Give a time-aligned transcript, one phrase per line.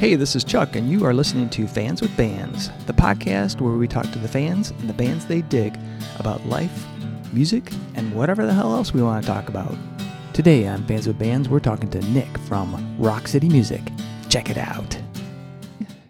[0.00, 3.74] Hey, this is Chuck, and you are listening to Fans with Bands, the podcast where
[3.74, 5.78] we talk to the fans and the bands they dig
[6.18, 6.86] about life,
[7.34, 9.76] music, and whatever the hell else we want to talk about.
[10.32, 13.82] Today on Fans with Bands, we're talking to Nick from Rock City Music.
[14.30, 14.98] Check it out.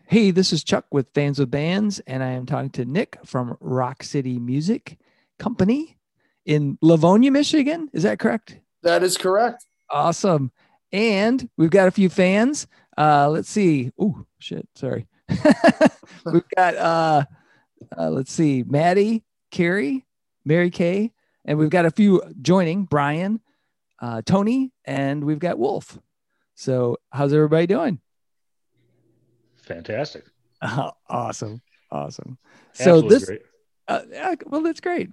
[0.07, 3.57] Hey, this is Chuck with Fans with Bands, and I am talking to Nick from
[3.59, 4.99] Rock City Music
[5.41, 5.99] Company
[6.47, 7.91] in Livonia, Michigan.
[7.93, 8.57] Is that correct?
[8.85, 9.65] That is correct.
[9.91, 10.53] Awesome.
[10.93, 12.69] And we've got a few fans.
[12.97, 13.93] Uh, let's see.
[13.99, 14.69] Oh, shit.
[14.75, 15.07] Sorry.
[15.29, 17.25] we've got, uh,
[17.97, 20.07] uh, let's see, Maddie, Carrie,
[20.45, 21.13] Mary Kay,
[21.45, 23.41] and we've got a few joining Brian,
[24.01, 25.99] uh, Tony, and we've got Wolf.
[26.55, 28.01] So, how's everybody doing?
[29.63, 30.25] Fantastic.
[30.61, 31.63] Uh, awesome.
[31.91, 32.39] Awesome.
[32.73, 33.31] So, this,
[33.89, 35.11] uh, yeah, well, that's great.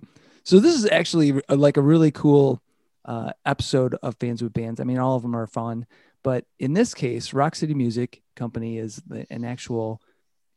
[0.48, 2.62] So this is actually like a really cool
[3.04, 4.80] uh, episode of Fans with Bands.
[4.80, 5.86] I mean, all of them are fun,
[6.28, 10.02] but in this case, Rock City Music Company is an actual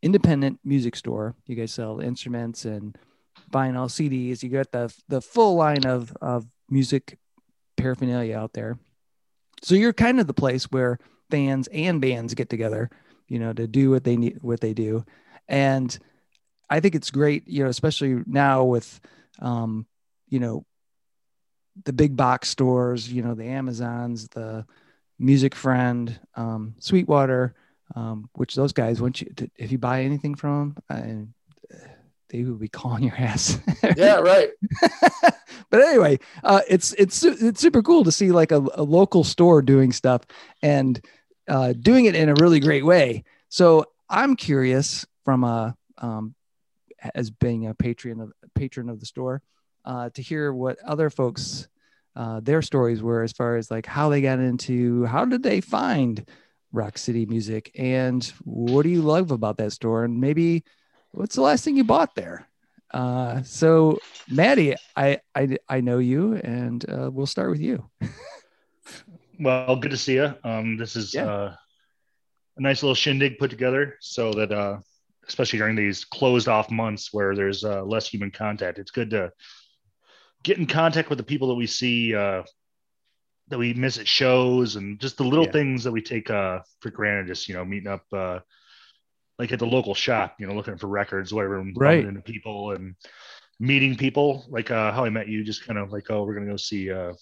[0.02, 1.36] independent music store.
[1.46, 2.98] You guys sell instruments and
[3.52, 4.42] vinyl CDs.
[4.42, 7.20] You got the the full line of of music
[7.76, 8.80] paraphernalia out there.
[9.62, 10.98] So you're kind of the place where
[11.30, 12.90] fans and bands get together,
[13.28, 15.04] you know, to do what they need, what they do,
[15.46, 15.96] and
[16.68, 19.00] I think it's great, you know, especially now with
[19.38, 19.86] um,
[20.28, 20.66] you know,
[21.84, 24.66] the big box stores, you know, the Amazons, the
[25.20, 27.54] Music Friend, um, Sweetwater,
[27.94, 31.34] um, which those guys, once you, if you buy anything from them,
[31.72, 31.76] uh,
[32.30, 33.60] they will be calling your ass.
[33.96, 34.50] Yeah, right.
[35.70, 39.62] but anyway, uh, it's it's it's super cool to see like a, a local store
[39.62, 40.22] doing stuff
[40.62, 41.02] and
[41.48, 43.24] uh, doing it in a really great way.
[43.48, 46.34] So I'm curious from a um,
[47.14, 49.42] as being a patron of patron of the store
[49.84, 51.68] uh, to hear what other folks
[52.16, 55.60] uh, their stories were as far as like how they got into how did they
[55.60, 56.28] find
[56.72, 60.62] rock city music and what do you love about that store and maybe
[61.12, 62.48] what's the last thing you bought there
[62.92, 67.88] uh, so maddie i i, I know you and uh, we'll start with you
[69.38, 70.34] Well, good to see you.
[70.44, 71.24] Um, this is Yeah.
[71.24, 71.56] uh,
[72.56, 74.78] a nice little shindig put together so that, uh,
[75.26, 79.32] especially during these closed off months where there's uh, less human contact, it's good to
[80.42, 82.42] get in contact with the people that we see, uh,
[83.48, 85.52] that we miss at shows, and just the little Yeah.
[85.52, 87.26] things that we take uh, for granted.
[87.26, 88.40] Just you know, meeting up uh,
[89.38, 92.04] like at the local shop, you know, looking for records, whatever, and Right.
[92.04, 92.94] into people and
[93.58, 96.50] meeting people, like uh, how I met you, just kind of like, oh, we're gonna
[96.50, 96.90] go see.
[96.90, 97.12] Uh,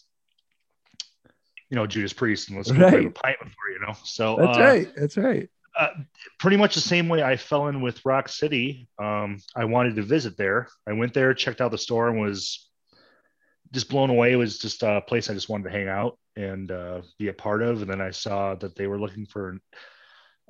[1.71, 3.15] you know Judas Priest and let's go grab a Right.
[3.15, 3.95] pint before you know.
[4.03, 5.89] So that's uh, right that's right uh,
[6.39, 8.89] pretty much the same way I fell in with Rock City.
[8.99, 10.69] Um, I wanted to visit there.
[10.89, 12.68] I went there, checked out the store, and was
[13.73, 14.33] just blown away.
[14.33, 17.33] It was just a place I just wanted to hang out and uh, be a
[17.33, 17.83] part of.
[17.83, 19.61] And then I saw that they were looking for an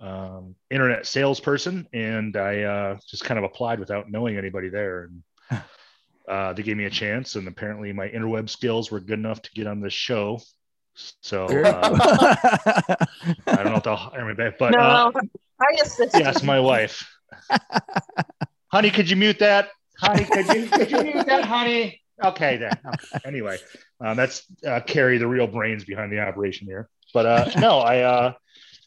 [0.00, 5.10] um, internet salesperson, and I uh, just kind of applied without knowing anybody there.
[5.50, 5.62] And
[6.28, 9.50] uh, they gave me a chance, and apparently my interweb skills were good enough to
[9.52, 10.40] get on this show.
[11.20, 11.96] So uh,
[13.46, 15.20] I don't know if they'll hire me back, but uh, No,
[15.60, 16.18] I assist.
[16.18, 17.08] Yes, my wife.
[18.68, 19.68] honey, could you mute that?
[20.00, 22.00] Honey, could you could you mute that, honey?
[22.22, 22.72] Okay, then.
[22.84, 23.18] Okay.
[23.24, 23.58] Anyway,
[24.00, 26.88] um, that's uh, Carrie, the real brains behind the operation here.
[27.14, 28.32] But uh, no, I uh,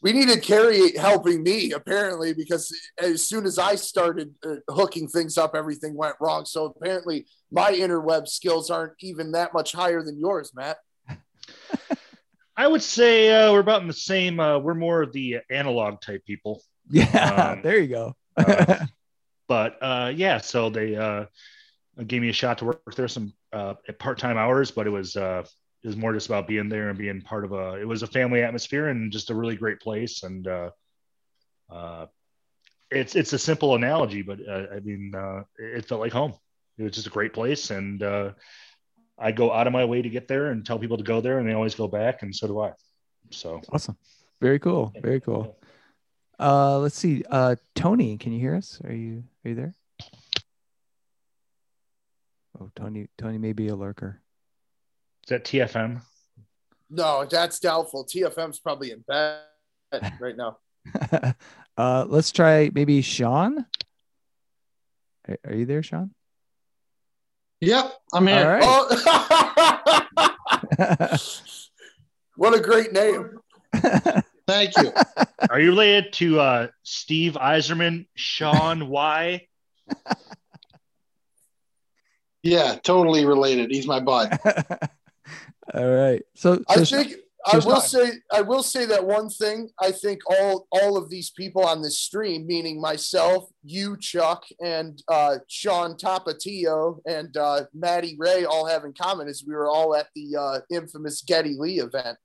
[0.02, 5.38] We needed Carrie helping me apparently because as soon as I started uh, hooking things
[5.38, 6.44] up, everything went wrong.
[6.44, 10.78] So apparently my interweb skills aren't even that much higher than yours, Matt.
[12.54, 14.38] I would say uh, we're about in the same.
[14.38, 16.62] Uh, we're more of the analog type people.
[16.90, 18.86] yeah Um, there you go uh,
[19.48, 21.26] But uh, yeah, so they uh,
[22.06, 25.16] gave me a shot to work there some uh, part time hours, but it was
[25.16, 25.44] uh,
[25.82, 27.74] it was more just about being there and being part of a.
[27.74, 30.22] It was a family atmosphere and just a really great place.
[30.22, 30.70] And uh,
[31.70, 32.06] uh,
[32.90, 36.34] it's it's a simple analogy, but uh, I mean, uh, it felt like home.
[36.78, 38.32] It was just a great place, and uh,
[39.18, 41.38] I go out of my way to get there and tell people to go there,
[41.38, 42.72] and they always go back, and so do I.
[43.30, 43.96] So awesome
[44.40, 45.56] very cool very cool
[46.38, 47.22] Uh, let's see.
[47.30, 48.80] Uh, Tony, can you hear us?
[48.84, 49.74] Are you are you there?
[52.60, 54.20] Oh, Tony, Tony may be a lurker.
[55.24, 56.02] Is that TFM?
[56.90, 58.04] No, that's doubtful.
[58.04, 59.40] TFM's probably in bed
[60.20, 60.58] right now.
[61.76, 63.64] uh, let's try maybe Sean.
[65.28, 66.10] Are, are you there, Sean?
[67.60, 68.58] Yep, I'm here.
[68.60, 68.62] right.
[68.64, 68.88] Oh,
[72.36, 73.38] what a great name.
[74.48, 74.92] Thank you.
[75.48, 79.46] Are you related to uh, Steve Eiserman, Sean Y?
[82.42, 83.70] Yeah, totally related.
[83.70, 84.38] He's my bud.
[85.74, 86.22] All right.
[86.34, 87.14] So, so I think
[87.46, 89.70] I will Sean- say I will say that one thing.
[89.80, 95.02] I think all all of these people on this stream, meaning myself, you, Chuck, and
[95.08, 99.94] uh, Sean Tapatio and uh, Maddie Ray, all have in common is we were all
[99.94, 102.18] at the uh, infamous Geddy Lee event.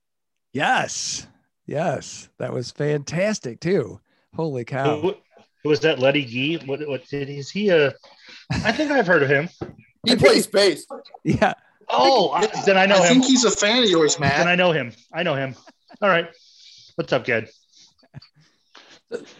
[0.52, 1.26] Yes.
[1.66, 2.28] Yes.
[2.38, 4.00] That was fantastic too.
[4.34, 5.00] Holy cow.
[5.00, 5.14] Who,
[5.62, 5.98] who was that?
[5.98, 6.56] Letty Gee?
[6.58, 6.86] What?
[6.86, 7.70] What did is he?
[7.70, 7.92] A?
[8.50, 9.48] I think I've heard of him.
[10.08, 10.86] He plays bass.
[11.24, 11.54] Yeah.
[11.88, 13.14] Oh, I, then I know I him.
[13.14, 14.92] think he's a fan of yours, Then I know him.
[15.12, 15.54] I know him.
[16.02, 16.28] All right.
[16.96, 17.48] What's up, kid?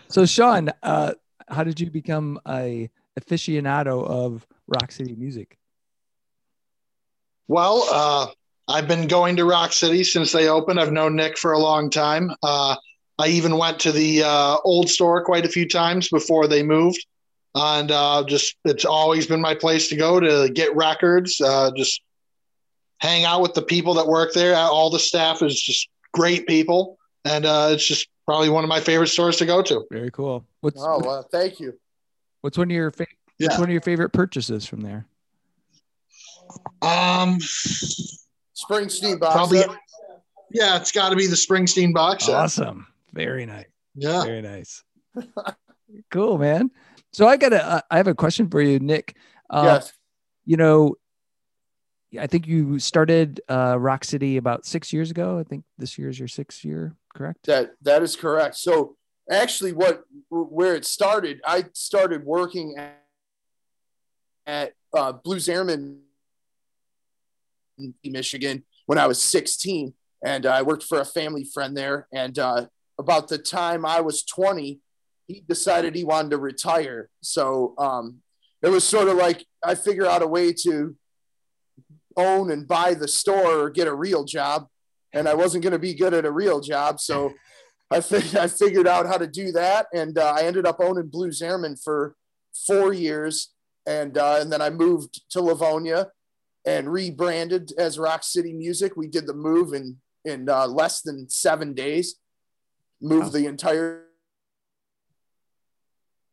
[0.09, 1.13] So Sean, uh,
[1.49, 2.89] how did you become a
[3.21, 5.59] aficionado of Rock City music?
[7.49, 8.27] Well, uh,
[8.69, 10.79] I've been going to Rock City since they opened.
[10.81, 12.31] I've known Nick for a long time.
[12.43, 12.77] Uh,
[13.19, 17.05] I even went to the uh, old store quite a few times before they moved,
[17.55, 21.41] and uh, just it's always been my place to go to get records.
[21.41, 22.03] Uh, just
[23.01, 24.55] hang out with the people that work there.
[24.57, 28.81] All the staff is just great people, and uh, it's just probably one of my
[28.81, 29.85] favorite stores to go to.
[29.91, 30.45] Very cool.
[30.61, 31.79] What's Oh well, thank you.
[32.43, 33.07] what's one of your fa-
[33.39, 35.07] what's one of your favorite purchases from there?
[36.83, 39.35] Um, Springsteen box.
[39.35, 39.71] probably, set.
[40.51, 42.35] yeah, it's got to be the Springsteen box set.
[42.35, 42.87] Awesome.
[43.13, 43.67] Very nice.
[43.95, 44.25] Yeah.
[44.25, 44.83] Very nice.
[46.11, 46.71] cool, man.
[47.13, 49.17] So I got a uh, have a question for you, Nick.
[49.51, 49.93] Uh, yes.
[50.45, 50.97] You know,
[52.19, 55.39] I think you started uh, Rock City about six years ago.
[55.39, 57.47] I think this year is your sixth year, correct?
[57.47, 58.57] That that is correct.
[58.57, 58.97] So
[59.31, 63.05] actually, what where it started, I started working at,
[64.47, 66.01] at uh, Blues Airmen,
[67.79, 69.95] in Michigan, when I was 16,
[70.25, 72.09] and I worked for a family friend there.
[72.13, 72.67] And uh,
[72.99, 74.81] about the time I was 20,
[75.29, 77.09] he decided he wanted to retire.
[77.21, 78.17] So um,
[78.63, 80.97] it was sort of like I figure out a way to
[82.17, 84.67] own and buy the store or get a real job
[85.13, 87.01] and I wasn't going to be good at a real job.
[87.01, 87.33] So
[87.91, 89.87] I, fig- I figured out how to do that.
[89.95, 92.17] And uh, I ended up owning Blues Airmen for
[92.67, 93.51] four years.
[93.87, 96.09] And, uh, and then I moved to Livonia
[96.67, 98.97] and rebranded as Rock City Music.
[98.97, 102.17] We did the move in, in uh, less than seven days,
[103.01, 103.31] moved Wow.
[103.31, 104.05] the entire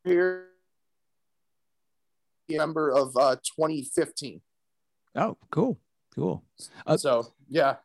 [0.06, 0.48] here
[2.48, 4.42] December of uh, 2015.
[5.16, 5.80] Oh, cool,
[6.14, 6.44] cool.
[6.86, 7.78] Uh, so yeah,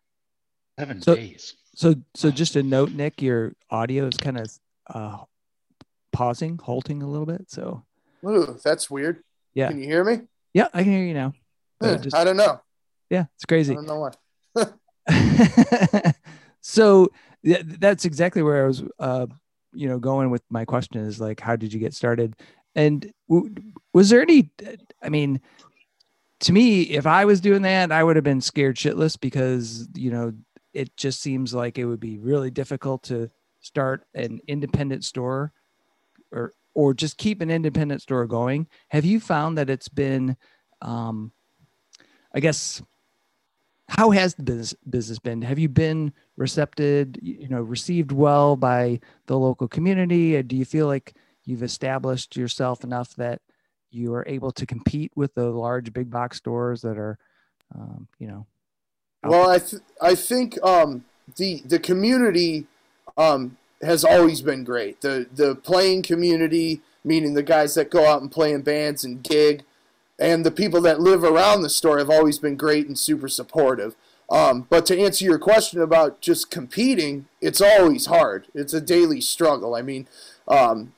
[0.78, 1.54] Seven So- days.
[1.74, 4.50] So, so just a note, Nick, your audio is kind of
[4.92, 5.18] uh,
[6.12, 7.50] pausing, halting a little bit.
[7.50, 7.84] So,
[8.26, 9.22] Ooh, that's weird.
[9.54, 9.68] Yeah.
[9.68, 10.22] Can you hear me?
[10.52, 11.32] yeah, I can hear you now.
[11.80, 12.60] Uh, just- I don't know.
[13.08, 13.72] yeah, it's crazy.
[13.72, 13.86] I crazy.
[13.88, 14.10] don't know
[15.06, 16.12] why.
[16.60, 17.08] so
[17.44, 19.26] th- that's exactly where I was, uh,
[19.72, 22.34] you know, going with my question is like, how did you get started?
[22.74, 23.54] And w-
[23.92, 24.50] was there any,
[25.02, 25.40] I mean,
[26.40, 30.10] to me, if I was doing that, I would have been scared shitless because, you
[30.10, 30.32] know,
[30.72, 33.30] it just seems like it would be really difficult to
[33.60, 35.52] start an independent store
[36.32, 38.66] or, or just keep an independent store going.
[38.88, 40.36] Have you found that it's been,
[40.80, 41.32] um,
[42.34, 42.82] I guess,
[43.90, 45.42] how has the business business been?
[45.42, 50.40] Have you been receptive, you know, received well by the local community?
[50.42, 51.14] Do you feel like
[51.44, 53.42] you've established yourself enough that
[53.90, 57.18] you are able to compete with the large big box stores that are,
[57.74, 58.46] um, you know,
[59.24, 61.04] Well, I th- I think um,
[61.36, 62.68] the the community
[63.16, 65.00] um, has always been great.
[65.00, 69.20] The the playing community, meaning the guys that go out and play in bands and
[69.20, 69.64] gig,
[70.20, 73.96] and the people that live around the store have always been great and super supportive.
[74.28, 78.46] Um, but to answer your question about just competing, it's always hard.
[78.54, 79.74] It's a daily struggle.
[79.74, 80.06] I mean,
[80.46, 80.92] um,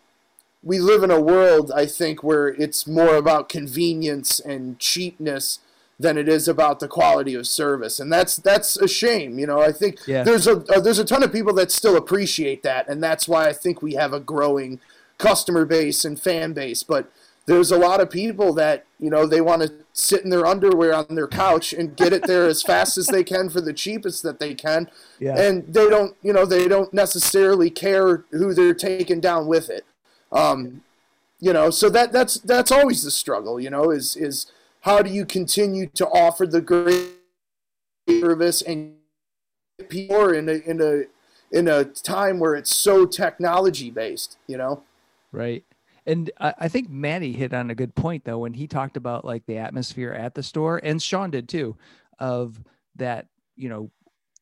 [0.63, 5.61] we live in a world, I think, where it's more about convenience and cheapness
[5.99, 9.39] than it is about the quality of service, and that's that's a shame.
[9.39, 10.25] You know, I think Yeah.
[10.25, 13.47] there's a uh, there's a ton of people that still appreciate that, and that's why
[13.47, 14.81] I think we have a growing
[15.19, 16.83] customer base and fan base.
[16.83, 17.11] But
[17.47, 20.95] there's a lot of people that you know they want to sit in their underwear
[20.95, 24.23] on their couch and get it there as fast as they can for the cheapest
[24.23, 28.75] that they can, yeah, and they don't you know they don't necessarily care who they're
[28.75, 29.85] taking down with it.
[30.31, 30.83] Um,
[31.43, 34.47] you know so that that's that's always the struggle you know is is
[34.83, 37.11] how do you continue to offer the great
[38.09, 38.95] service and
[39.79, 41.03] get people in a in a
[41.51, 44.85] in a time where it's so technology based you know?
[45.33, 45.65] Right.
[46.07, 49.25] And I, I think Manny hit on a good point though when he talked about
[49.25, 51.77] like the atmosphere at the store, and Sean did too,
[52.19, 52.61] of
[52.97, 53.91] that you know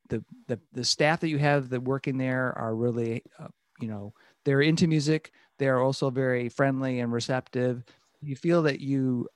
[0.08, 3.48] the the the staff that you have that working there are really uh,
[3.80, 4.12] you know
[4.44, 5.32] they're into music.
[5.58, 7.84] They're also very friendly and receptive.
[8.22, 9.28] You feel that you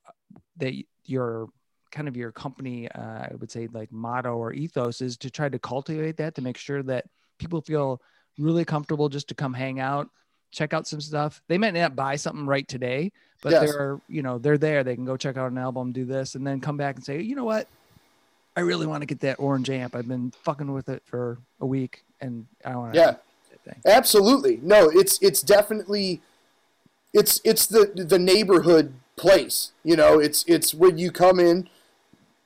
[0.56, 1.48] that your
[1.90, 5.48] kind of your company, uh, I would say like motto or ethos is to try
[5.48, 7.06] to cultivate that to make sure that
[7.38, 8.00] people feel
[8.38, 10.08] really comfortable just to come hang out,
[10.54, 11.42] check out some stuff.
[11.48, 13.62] They might not buy something right today, but Yes.
[13.62, 14.84] they're, you know, they're there.
[14.84, 17.20] They can go check out an album, do this, and then come back and say,
[17.20, 17.68] you know what?
[18.56, 19.96] I really want to get that orange amp.
[19.96, 23.14] I've been fucking with it for a week and I want to Yeah.
[23.64, 23.80] thing.
[23.86, 24.60] Absolutely.
[24.62, 26.20] No, it's it's definitely
[27.12, 29.72] it's it's the the neighborhood place.
[29.82, 31.68] You know, it's it's when you come in,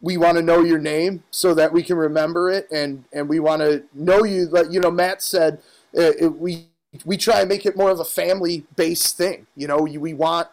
[0.00, 3.40] we want to know your name so that we can remember it and and we
[3.40, 5.54] want to know you like you know Matt said
[5.96, 6.67] uh, it, we
[7.04, 9.46] we try and make it more of a family based thing.
[9.56, 10.48] You know, we want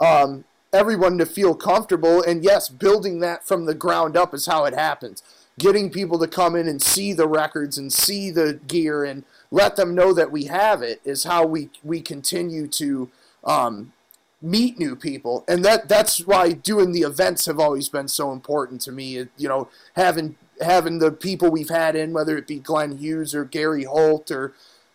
[0.00, 4.64] um, everyone to feel comfortable and yes, building that from the ground up is how
[4.64, 5.22] it happens.
[5.58, 9.76] Getting people to come in and see the records and see the gear and let
[9.76, 13.10] them know that we have it is how we we continue to
[13.44, 13.92] um,
[14.40, 18.80] meet new people, and that that's why doing the events have always been so important
[18.82, 19.26] to me.
[19.36, 23.44] You know, having having the people we've had in, whether it be Glenn Hughes or
[23.44, 24.54] Gary Holt or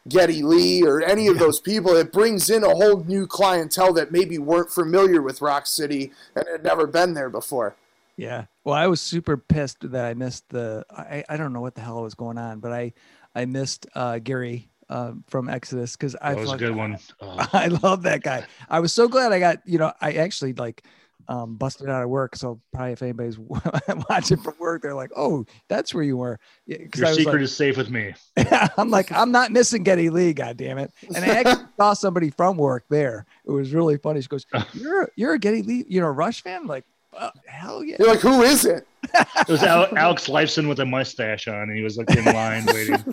[0.10, 4.12] Geddy Lee or any of those people, it brings in a whole new clientele that
[4.12, 7.76] maybe weren't familiar with Rock City and had never been there before.
[8.16, 8.46] Yeah.
[8.64, 10.86] Well, I was super pissed that I missed the.
[10.90, 12.94] I, I don't know what the hell was going on, but I
[13.36, 16.98] I missed uh, Gary uh, from Exodus because I That was a good one.
[17.22, 18.46] Oh, I love that guy.
[18.70, 20.84] I was so glad I got you know I actually like
[21.30, 22.36] um, busted out of work.
[22.36, 23.38] So probably if anybody's
[24.10, 27.18] watching from work, they're like, "Oh, that's where you were." Yeah, because your I was
[27.18, 28.14] secret like, is safe with me.
[28.78, 30.92] I'm like, I'm not missing Geddy Lee, God damn it.
[31.14, 33.26] And I actually saw somebody from work there.
[33.46, 34.22] It was really funny.
[34.22, 36.62] She goes, You're you're a Geddy Lee, you're a Rush fan?
[36.62, 37.98] I'm like, "Uh, hell yeah.
[38.00, 38.88] You're like, who is it?
[39.14, 42.66] It was Al- Alex Lifeson with a mustache on, and he was like in line
[42.66, 43.04] waiting.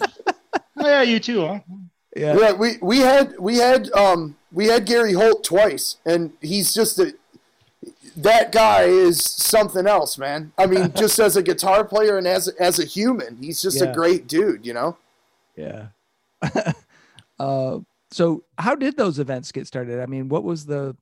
[0.77, 1.61] Oh yeah, you too, huh?
[2.17, 2.37] Yeah.
[2.37, 6.99] Yeah, we we had we had um we had Gary Holt twice, and he's just
[6.99, 7.15] a
[8.17, 10.53] that guy is something else, man.
[10.59, 13.91] I mean, just as a guitar player and as as a human, he's just Yeah.
[13.91, 14.97] a great dude, you know.
[15.57, 15.89] Yeah.
[17.39, 17.79] uh,
[18.11, 20.01] so how did those events get started?
[20.01, 20.97] I mean, what was the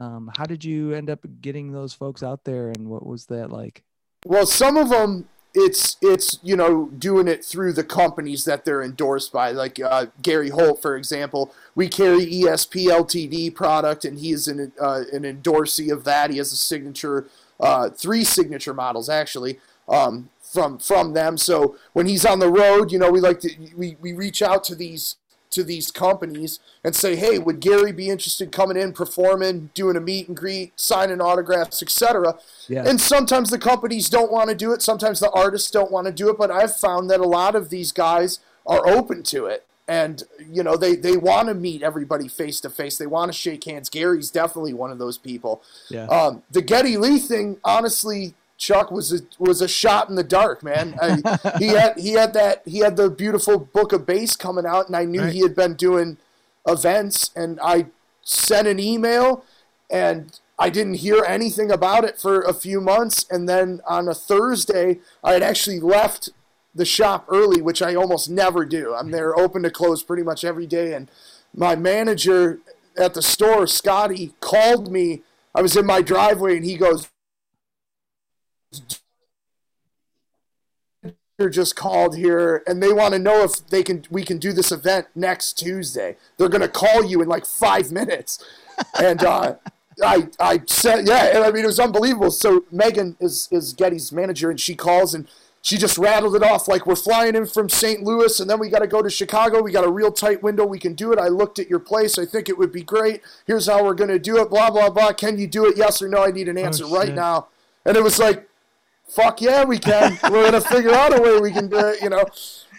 [0.00, 3.50] um, how did you end up getting those folks out there and what was that
[3.50, 3.82] like?
[4.26, 8.82] Well, some of them it's it's you know doing it through the companies that they're
[8.82, 11.54] endorsed by, like uh, Gary Holt, for example.
[11.74, 16.30] We carry ESP Ltd product, and he is an uh, an endorsee of that.
[16.30, 17.26] He has a signature,
[17.60, 19.58] uh, three signature models actually.
[19.88, 21.36] Um, from from them.
[21.36, 24.62] So when he's on the road, you know, we like to we, we reach out
[24.64, 25.16] to these
[25.54, 30.00] to these companies and say, hey, would Gary be interested coming in, performing, doing a
[30.00, 32.36] meet and greet, signing autographs, etc.
[32.68, 32.84] Yeah.
[32.86, 34.82] And sometimes the companies don't want to do it.
[34.82, 36.38] Sometimes the artists don't want to do it.
[36.38, 39.66] But I've found that a lot of these guys are open to it.
[39.86, 42.96] And, you know, they, they want to meet everybody face to face.
[42.96, 43.90] They want to shake hands.
[43.90, 45.62] Gary's definitely one of those people.
[45.90, 46.06] Yeah.
[46.06, 50.62] Um, the Geddy Lee thing, honestly, Chuck was a, was a shot in the dark,
[50.62, 50.94] man.
[51.00, 54.86] I, he had he had that he had the beautiful book of bass coming out,
[54.86, 55.32] and I knew Right.
[55.32, 56.18] he had been doing
[56.66, 57.86] events, and I
[58.22, 59.44] sent an email,
[59.90, 64.14] and I didn't hear anything about it for a few months, and then on a
[64.14, 66.30] Thursday, I had actually left
[66.74, 68.94] the shop early, which I almost never do.
[68.94, 71.10] I'm there open to close pretty much every day, and
[71.54, 72.60] my manager
[72.96, 75.22] at the store, Scotty, called me.
[75.54, 77.08] I was in my driveway, and he goes,
[81.38, 84.52] "You're just called here, and they want to know if they can we can do
[84.52, 86.16] this event next Tuesday.
[86.36, 88.44] They're gonna call you in like five minutes."
[89.00, 89.56] And uh,
[90.04, 92.30] I I said, "Yeah," and I mean it was unbelievable.
[92.30, 95.28] So Megan is is Geddy's manager, and she calls and.
[95.60, 98.02] She just rattled it off like we're flying in from St.
[98.02, 99.62] Louis and then we got to go to Chicago.
[99.62, 100.66] We got a real tight window.
[100.66, 101.18] We can do it.
[101.18, 102.18] I looked at your place.
[102.18, 103.22] I think it would be great.
[103.46, 104.50] Here's how we're going to do it.
[104.50, 105.14] Blah, blah, blah.
[105.14, 105.78] Can you do it?
[105.78, 106.22] Yes or no?
[106.22, 107.46] I need an answer right now.
[107.86, 108.46] And it was like,
[109.14, 110.18] fuck yeah, we can.
[110.30, 112.24] We're gonna figure out a way we can do it, you know.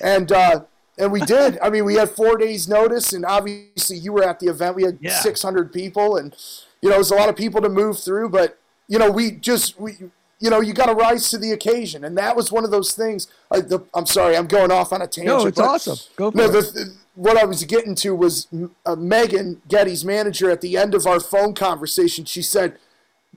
[0.01, 0.61] And uh,
[0.97, 1.57] and we did.
[1.61, 4.75] I mean, we had four days notice, and obviously you were at the event.
[4.75, 5.19] We had Yeah.
[5.19, 6.35] 600 people, and
[6.81, 8.29] you know, it was a lot of people to move through.
[8.29, 9.93] But you know, we just we.
[10.37, 12.91] You know, you got to rise to the occasion, and that was one of those
[12.91, 13.29] things.
[13.49, 15.27] I, the, I'm sorry, I'm going off on a tangent.
[15.27, 15.95] No, it's awesome.
[16.17, 16.51] Go for no, it.
[16.51, 18.47] the, the, what I was getting to was
[18.85, 22.25] uh, Megan Geddy's manager at the end of our phone conversation.
[22.25, 22.77] She said,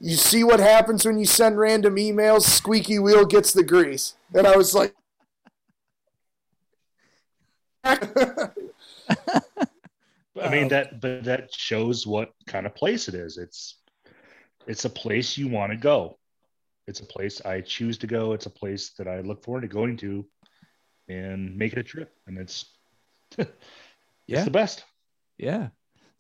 [0.01, 2.43] "You see what happens when you send random emails?
[2.43, 4.95] Squeaky wheel gets the grease." And I was like,
[7.85, 8.51] I
[10.51, 13.39] mean that, but that shows what kind of place it is.
[13.39, 13.77] It's
[14.67, 16.19] it's a place you want to go.
[16.87, 18.33] It's a place I choose to go.
[18.33, 20.27] It's a place that I look forward to going to,
[21.09, 22.15] and make it a trip.
[22.27, 22.67] And it's
[23.39, 23.47] Yeah.
[24.29, 24.85] it's the best.
[25.39, 25.69] yeah.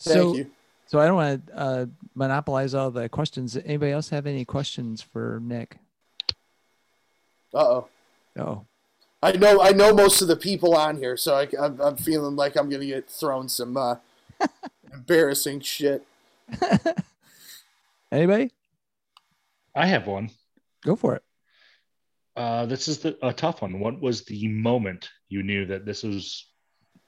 [0.00, 0.50] "Thank So you."
[0.88, 3.59] So I don't want to uh, monopolize all the questions.
[3.59, 5.76] Anybody else have any questions for Nick?
[7.54, 7.88] Uh oh.
[8.38, 8.64] Oh,
[9.23, 12.37] I know I know most of the people on here, so I, am I'm feeling
[12.37, 13.97] like I'm gonna get thrown some uh,
[14.92, 16.07] embarrassing shit.
[18.12, 18.50] anybody?
[19.75, 20.30] I have one.
[20.85, 21.23] Go for it.
[22.35, 23.78] Uh, this is the, a tough one.
[23.78, 26.47] What was the moment you knew that this was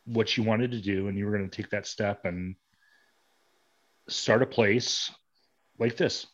[0.04, 2.56] what you wanted to do and you were going to take that step and
[4.10, 5.10] start a place
[5.78, 6.26] like this?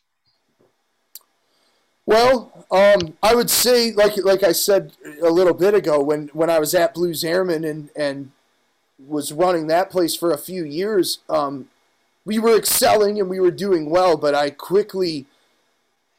[2.05, 6.49] Well, um, I would say, like like I said a little bit ago, when when
[6.49, 8.31] I was at Blues Airmen and and
[8.97, 11.69] was running that place for a few years, um,
[12.25, 15.25] we were excelling and we were doing well, but I quickly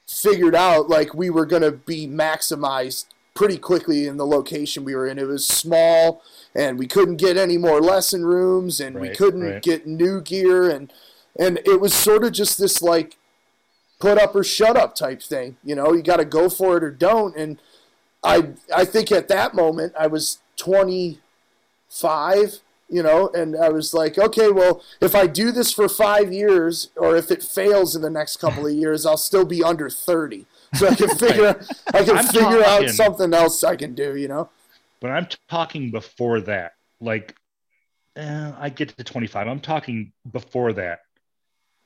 [0.06, 4.94] figured out like we were going to be maximized pretty quickly in the location we
[4.94, 5.18] were in.
[5.18, 6.22] It was small,
[6.54, 9.62] and we couldn't get any more lesson rooms, and Right, we couldn't right.
[9.62, 10.92] get new gear, and
[11.38, 13.16] and it was sort of just this like
[14.00, 15.56] put up or shut up type thing.
[15.64, 17.36] You know, you got to go for it or don't.
[17.36, 17.60] And
[18.22, 24.18] I I think at that moment I was 25, you know, and I was like,
[24.18, 28.10] okay, well, if I do this for five years, or if it fails in the
[28.10, 30.46] next couple of years, I'll still be under 30.
[30.74, 31.60] So I can figure
[31.92, 34.16] I can I'm figure out something else I can do.
[34.16, 34.50] You know.
[35.00, 36.74] But I'm talking before that.
[37.00, 37.36] Like,
[38.16, 39.46] eh, I get to 25.
[39.46, 41.02] I'm talking before that,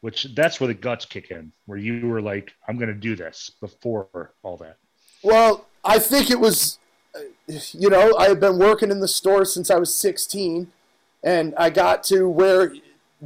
[0.02, 3.16] which that's where the guts kick in, where you were like, I'm going to do
[3.16, 4.76] this before all that.
[5.23, 6.78] Well, I think it was,
[7.47, 10.73] you know, I had been working in the store since I was 16,
[11.23, 12.75] and I got to where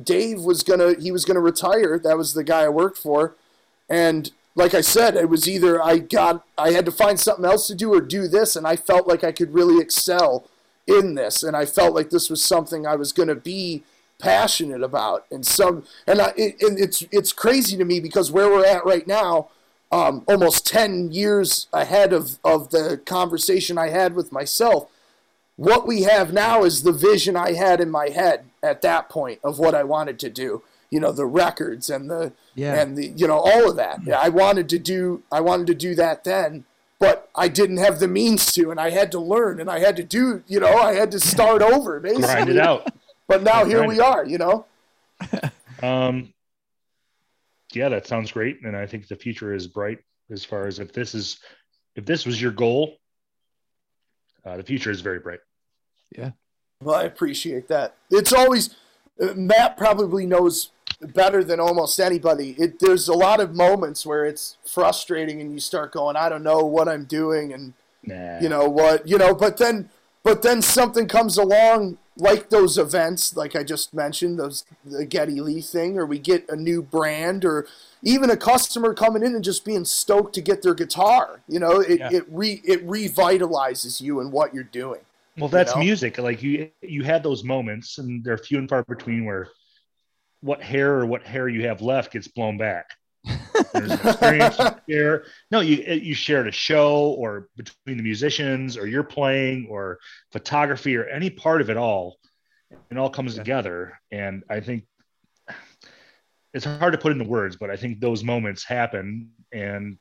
[0.01, 1.99] Dave was gonna he was gonna retire.
[1.99, 3.35] That was the guy I worked for,
[3.89, 7.67] and like I said, it was either I got I had to find something else
[7.69, 10.45] to do or do this, and I felt like I could really excel
[10.87, 13.85] in this, and I felt like this was something I was gonna be
[14.19, 18.49] passionate about, and some and I it, and it's it's crazy to me because where
[18.49, 19.49] we're at right now
[19.93, 24.89] um, almost 10 years ahead of, of the conversation I had with myself.
[25.55, 29.39] What we have now is the vision I had in my head at that point
[29.45, 30.63] of what I wanted to do.
[30.91, 32.75] You know, the records and the Yeah.
[32.75, 34.01] and the you know all of that.
[34.15, 36.65] I wanted to do I wanted to do that then,
[36.99, 39.97] but I didn't have the means to, and I had to learn, and I had
[39.97, 42.25] to do you know I had to start over basically.
[42.25, 42.93] Grind it out.
[43.29, 44.25] But now here Grind we are.
[44.25, 44.67] You know.
[45.83, 46.33] Um,
[47.75, 49.99] yeah, that sounds great, and I think the future is bright
[50.31, 51.39] as far as if this is
[51.97, 52.97] if this was your goal,
[54.45, 55.41] uh, the future is very bright.
[56.17, 56.31] Yeah.
[56.83, 57.95] Well, I appreciate that.
[58.11, 58.75] It's always
[59.21, 62.53] uh, Matt probably knows better than almost anybody.
[62.59, 66.43] It, there's a lot of moments where it's frustrating, and you start going, "I don't
[66.43, 69.35] know what I'm doing," and Nah, you know what, you know.
[69.35, 69.91] But then,
[70.23, 75.41] but then something comes along, like those events, like I just mentioned, those the Geddy
[75.41, 77.67] Lee thing, or we get a new brand, or
[78.03, 81.41] even a customer coming in and just being stoked to get their guitar.
[81.49, 82.11] You know, it Yeah.
[82.13, 85.01] it re it revitalizes you and what you're doing.
[85.39, 85.83] Well, that's know?
[85.83, 86.17] music.
[86.19, 89.49] Like you, you had those moments, and they're few and far between where
[90.41, 92.91] what hair or what hair you have left gets blown back.
[93.73, 95.25] There's an experience you share.
[95.51, 99.99] No, you you shared a show, or between the musicians, or you're playing, or
[100.33, 102.19] photography, or any part of it all.
[102.91, 104.85] It all comes together, and I think
[106.53, 109.99] it's hard to put into words, but I think those moments happen, and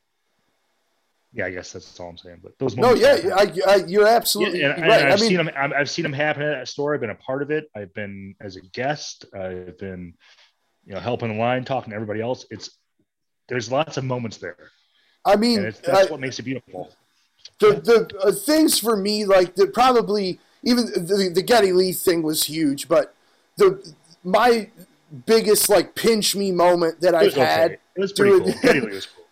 [1.33, 2.39] yeah, I guess that's all I'm saying.
[2.41, 3.23] But those No, moments.
[3.25, 3.35] yeah.
[3.35, 5.01] I, I, you're absolutely Yeah, and, and right.
[5.05, 5.49] I've I mean, seen them.
[5.55, 6.93] I've, I've seen them happen at that store.
[6.93, 7.69] I've been a part of it.
[7.75, 9.25] I've been as a guest.
[9.33, 10.13] I've been,
[10.85, 12.45] you know, helping the line, talking to everybody else.
[12.51, 12.69] It's
[13.47, 14.57] there's lots of moments there,
[15.25, 16.89] I mean, that's I- what makes it beautiful.
[17.59, 22.23] the the uh, things for me like the probably even the, the Geddy Lee thing
[22.23, 23.13] was huge, but
[23.57, 24.69] the my
[25.25, 27.39] biggest like pinch me moment that I've okay.
[27.45, 29.25] had It was pretty doing- Geddy Lee was cool.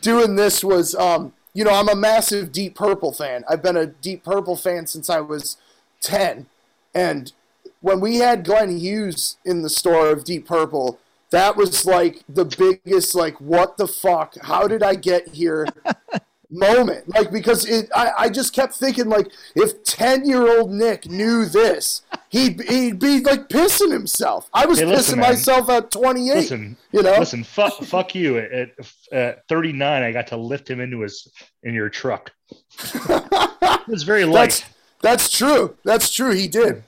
[0.00, 3.44] doing this was um you know I'm a massive Deep Purple fan.
[3.48, 5.56] I've been a Deep Purple fan since I was
[6.00, 6.46] ten,
[6.94, 7.32] and
[7.80, 10.98] when we had Glenn Hughes in the store of Deep Purple.
[11.32, 14.34] That was like the biggest, like, what the fuck?
[14.42, 15.66] How did I get here?
[16.54, 21.06] moment like because it I, I just kept thinking like if 10 year old nick
[21.06, 25.30] knew this he'd he'd be like pissing himself i was Hey, listen, pissing man.
[25.30, 27.42] myself at 28 Listen, you know listen.
[27.42, 28.36] Fuck, fuck you.
[28.36, 28.68] At, at,
[29.12, 31.26] at 39, I got to lift him into his
[31.62, 32.30] in your truck.
[33.08, 34.50] It was very light.
[34.50, 34.64] that's
[35.00, 36.82] that's true that's true he did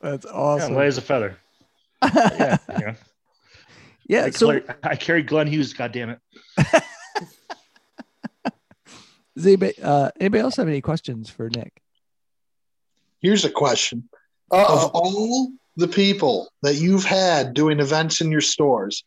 [0.00, 0.74] That's Yeah, awesome.
[0.74, 1.36] light as a feather.
[2.14, 2.94] Yeah, yeah.
[4.08, 4.24] Yeah.
[4.26, 5.72] I, so, clear- I carried Glenn Hughes.
[5.72, 6.18] God damn it.
[9.36, 11.80] does anybody, uh, anybody else have any questions for Nick?
[13.20, 14.08] Here's a question.
[14.50, 19.04] Of uh all the people that you've had doing events in your stores,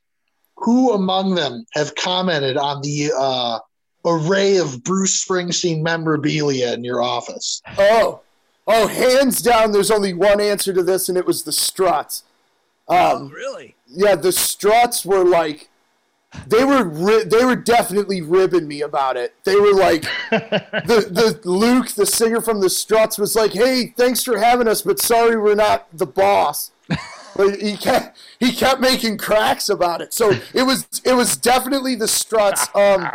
[0.55, 3.59] who among them have commented on the uh,
[4.05, 7.61] array of Bruce Springsteen memorabilia in your office?
[7.77, 8.21] Oh,
[8.67, 9.71] oh, hands down.
[9.71, 12.23] There's only one answer to this, and it was the Struts.
[12.87, 13.75] Um, really?
[13.91, 15.69] Yeah, the Struts were like,
[16.47, 19.33] they were ri- they were definitely ribbing me about it.
[19.43, 24.23] They were like, the the Luke, the singer from the Struts, was like, "Hey, thanks
[24.23, 26.71] for having us, but sorry, we're not the boss."
[27.35, 30.13] but he kept he kept making cracks about it.
[30.13, 32.67] So it was it was definitely the Struts.
[32.75, 33.09] Um,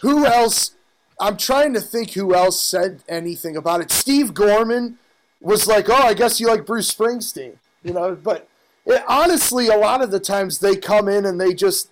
[0.00, 0.72] who else?
[1.20, 3.90] I'm trying to think who else said anything about it.
[3.90, 4.98] Steve Gorman
[5.40, 8.16] was like, "Oh, I guess you like Bruce Springsteen," you know.
[8.16, 8.48] But
[8.86, 11.90] it, honestly, a lot of the times they come in and they just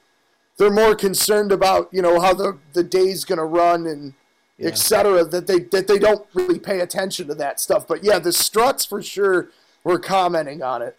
[0.56, 4.14] they're more concerned about you know how the the day's gonna run and
[4.58, 4.68] Yeah.
[4.68, 5.24] etc.
[5.24, 7.86] That they that they don't really pay attention to that stuff.
[7.86, 9.50] But yeah, the Struts for sure
[9.84, 10.96] were commenting on it.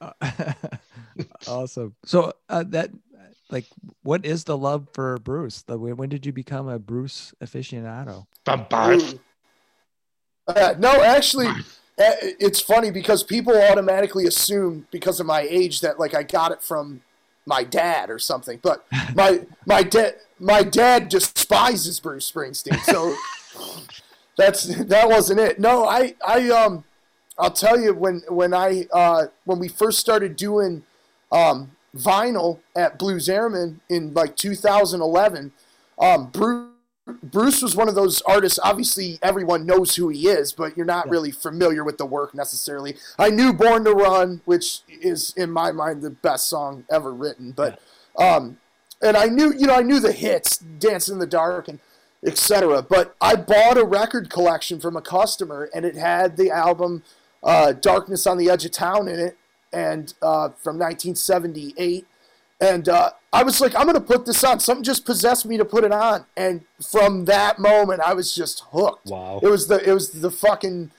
[1.48, 1.94] awesome.
[2.04, 2.90] So uh, that
[3.50, 3.64] like
[4.02, 5.62] what is the love for Bruce?
[5.62, 8.26] The, when when did you become a Bruce aficionado?
[8.44, 9.20] Bum, bum.
[10.46, 11.54] Uh, no, actually, uh,
[11.98, 16.62] it's funny because people automatically assume because of my age that like I got it
[16.62, 17.02] from
[17.46, 18.58] my dad or something.
[18.62, 23.14] But my my dad my dad despises Bruce Springsteen, so
[24.36, 25.58] that's that wasn't it.
[25.58, 26.84] No, I I um
[27.38, 30.84] I'll tell you when when I uh, when we first started doing
[31.30, 35.52] um, vinyl at Blues Airmen in like 2011,
[35.98, 36.70] um, Bruce.
[37.22, 38.58] Bruce was one of those artists.
[38.62, 41.12] Obviously, everyone knows who he is, but you're not Yeah.
[41.12, 42.96] really familiar with the work necessarily.
[43.18, 47.52] I knew "Born to Run," which is in my mind the best song ever written,
[47.52, 47.78] but
[48.18, 48.58] um,
[49.00, 51.78] and I knew you know I knew the hits, "Dance in the Dark" and
[52.24, 52.82] etc.
[52.82, 57.04] But I bought a record collection from a customer, and it had the album
[57.44, 59.36] uh, "Darkness on the Edge of Town" in it,
[59.72, 62.06] and uh, from 1978.
[62.60, 64.60] And uh, I was like, I'm going to put this on.
[64.60, 66.24] Something just possessed me to put it on.
[66.36, 69.08] And from that moment, I was just hooked.
[69.08, 69.40] Wow.
[69.42, 70.90] It was the it was the fucking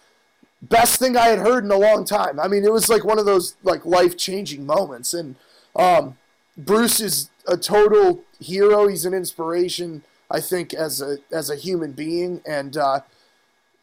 [0.62, 2.40] best thing I had heard in a long time.
[2.40, 5.16] I mean, it was like one of those like life changing moments.
[5.16, 5.36] And
[5.76, 6.18] um,
[6.56, 8.88] Bruce is a total hero.
[8.88, 12.42] He's an inspiration, I think, as a as a human being.
[12.46, 13.00] And uh,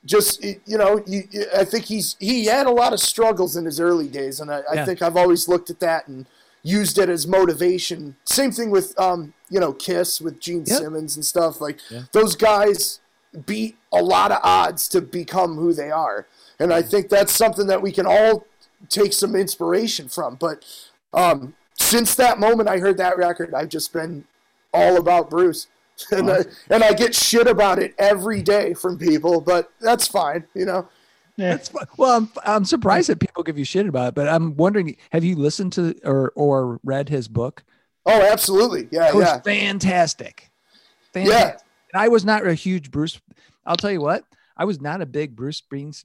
[0.04, 1.24] just you know, you,
[1.56, 4.62] I think he's he had a lot of struggles in his early days, and I,
[4.70, 6.26] I think I've always looked at that and
[6.64, 8.16] used it as motivation.
[8.24, 10.78] Same thing with um, you know, Kiss with Gene Yep.
[10.78, 11.60] Simmons and stuff.
[11.60, 12.02] Like Yeah.
[12.12, 12.98] those guys
[13.46, 16.26] beat a lot of odds to become who they are,
[16.58, 18.46] and I think that's something that we can all
[18.88, 20.34] take some inspiration from.
[20.36, 20.64] But
[21.12, 24.24] um, since that moment I heard that record, I've just been
[24.72, 25.68] all about Bruce.
[26.10, 26.38] And I,
[26.70, 30.88] and I get shit about it every day from people, but that's fine, you know.
[31.36, 31.50] Yeah.
[31.50, 34.56] That's fu- well, I'm I'm surprised that people give you shit about it, but I'm
[34.56, 37.64] wondering, have you listened to or or read his book?
[38.06, 40.50] Oh, absolutely, yeah, It was yeah, fantastic.
[41.12, 41.60] Fantastic.
[41.92, 43.20] And I was not a huge Bruce.
[43.66, 44.24] I'll tell you what,
[44.56, 46.04] I was not a big Bruce Springs,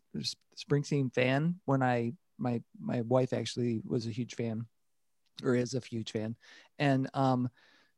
[0.57, 4.65] Springsteen fan when I my my wife actually was a huge fan,
[5.43, 6.35] or is a huge fan,
[6.79, 7.49] and um,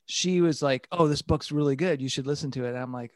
[0.05, 2.01] she was like, "Oh, this book's really good.
[2.01, 3.15] You should listen to it." And I'm like, I-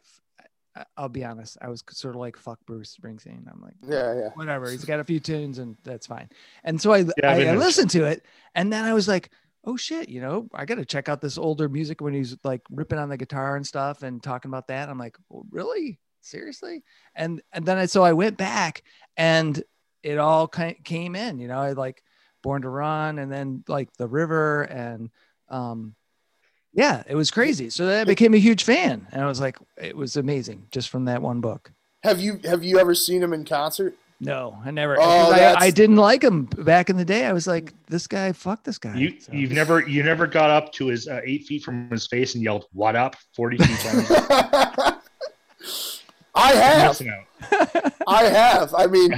[0.96, 4.28] I'll be honest, I was sort of like, "Fuck Bruce Springsteen." I'm like, yeah, yeah.
[4.34, 4.70] whatever.
[4.70, 6.28] He's got a few tunes and that's fine.
[6.64, 9.30] And so I, I've I, been I listened to it and then I was like,
[9.66, 12.62] oh shit, you know, I got to check out this older music when he's like
[12.70, 14.88] ripping on the guitar and stuff and talking about that.
[14.88, 15.98] I'm like, oh, really?
[16.20, 16.84] Seriously?
[17.14, 18.82] And, and then I, so I went back
[19.16, 19.60] and
[20.02, 22.02] it all ki- came in, you know, I like
[22.42, 25.10] Born to Run and then like The River and,
[25.48, 25.96] um,
[26.76, 27.70] yeah, it was crazy.
[27.70, 30.88] So then I became a huge fan and I was like, it was amazing just
[30.90, 31.72] from that one book.
[32.04, 33.94] Have you have you ever seen him in concert?
[34.20, 34.96] No, I never.
[34.98, 37.26] Oh, 'cause I, I didn't like him back in the day.
[37.26, 38.94] I was like, this guy, fuck this guy.
[38.96, 42.06] You So- you've never you never got up to his uh, eight feet from his
[42.06, 44.04] face and yelled "What up?" forty feet down.
[46.34, 47.00] I have.
[48.06, 48.74] I have.
[48.74, 49.12] I mean,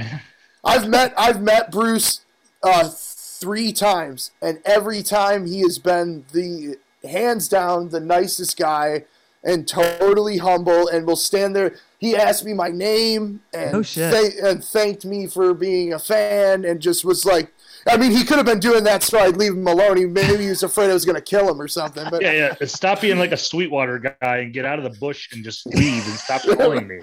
[0.63, 2.21] I've met I've met Bruce
[2.63, 9.05] uh, three times, and every time he has been the hands down the nicest guy
[9.43, 11.75] and totally humble, and will stand there.
[11.97, 14.11] He asked me my name and No shit.
[14.13, 17.51] thank- and thanked me for being a fan, and just was like.
[17.87, 19.95] I mean, he could have been doing that so I'd leave him alone.
[19.95, 22.05] He maybe he was afraid I was going to kill him or something.
[22.11, 22.65] But Yeah, yeah.
[22.67, 26.05] Stop being like a Sweetwater guy and get out of the bush and just leave
[26.05, 26.99] and stop killing me.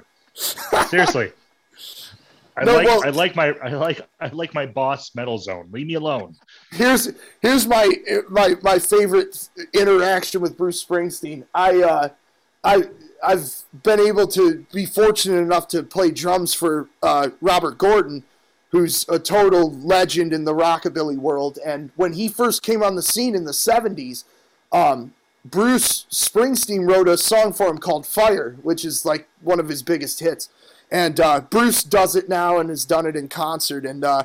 [0.88, 1.32] Seriously.
[2.56, 5.68] I No, like well- I like my I like I like my boss metal zone.
[5.72, 6.36] Leave me alone.
[6.72, 7.10] here's
[7.42, 7.90] here's my
[8.30, 11.44] my my favorite interaction with Bruce Springsteen.
[11.54, 12.08] I uh,
[12.64, 12.84] I
[13.22, 18.24] I've been able to be fortunate enough to play drums for uh, Robert Gordon,
[18.70, 21.58] who's a total legend in the rockabilly world.
[21.64, 24.24] And when he first came on the scene in the '70s,
[24.72, 25.12] um,
[25.44, 29.82] Bruce Springsteen wrote a song for him called Fire, which is like one of his
[29.82, 30.48] biggest hits.
[30.90, 33.84] And uh, Bruce does it now and has done it in concert.
[33.84, 34.22] And uh,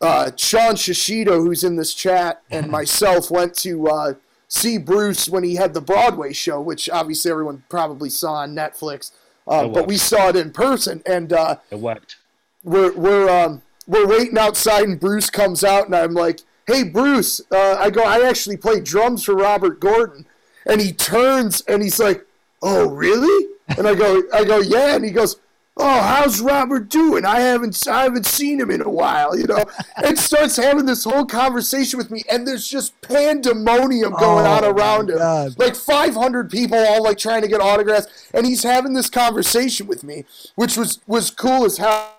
[0.00, 4.14] uh, Sean Shishido, who's in this chat, and myself went to uh,
[4.48, 9.12] see Bruce when he had the Broadway show, which obviously everyone probably saw on Netflix.
[9.46, 12.16] Uh, but we saw it in person, and uh, It wept.
[12.64, 17.42] we're we're um, we're waiting outside, and Bruce comes out, and I'm like, "Hey, Bruce!"
[17.52, 20.24] Uh, I go, "I actually play drums for Robert Gordon,"
[20.64, 22.24] and he turns and he's like,
[22.62, 25.36] "Oh, really?" And I go, "I go, yeah," and he goes.
[25.76, 27.24] Oh, how's Robert doing?
[27.24, 29.64] I haven't I haven't seen him in a while, you know.
[30.04, 34.70] and starts having this whole conversation with me, and there's just pandemonium going on Oh,
[34.70, 35.58] around my him God.
[35.58, 40.04] like 500 people all like trying to get autographs and he's having this conversation with
[40.04, 42.12] me which was was cool as hell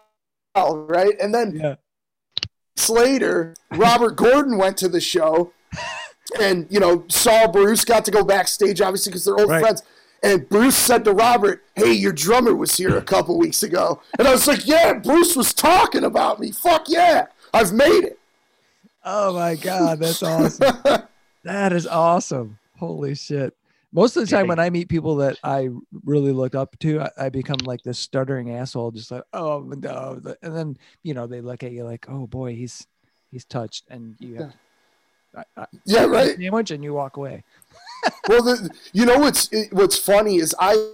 [0.56, 1.76] right and then Yeah.
[2.90, 5.52] later robert gordon went to the show
[6.40, 9.62] and you know saw bruce got to go backstage obviously because they're old Right.
[9.62, 9.84] friends
[10.24, 14.28] and bruce said to robert hey your drummer was here a couple weeks ago and
[14.28, 18.20] i was like yeah bruce was talking about me fuck yeah i've made it
[19.06, 20.82] Oh my god, that's awesome.
[21.44, 22.58] that is awesome.
[22.80, 23.56] Holy shit.
[23.92, 25.70] Most of the time when I meet people that I
[26.04, 30.20] really look up to, I, I become like this stuttering asshole, just like, oh no.
[30.26, 32.88] Uh, and then, you know, they look at you like, oh boy, he's
[33.32, 33.86] he's touched.
[33.90, 34.54] And you have
[35.38, 37.44] I, I, yeah right sandwich and you walk away.
[38.28, 40.92] Well, the, you know what's what's funny is I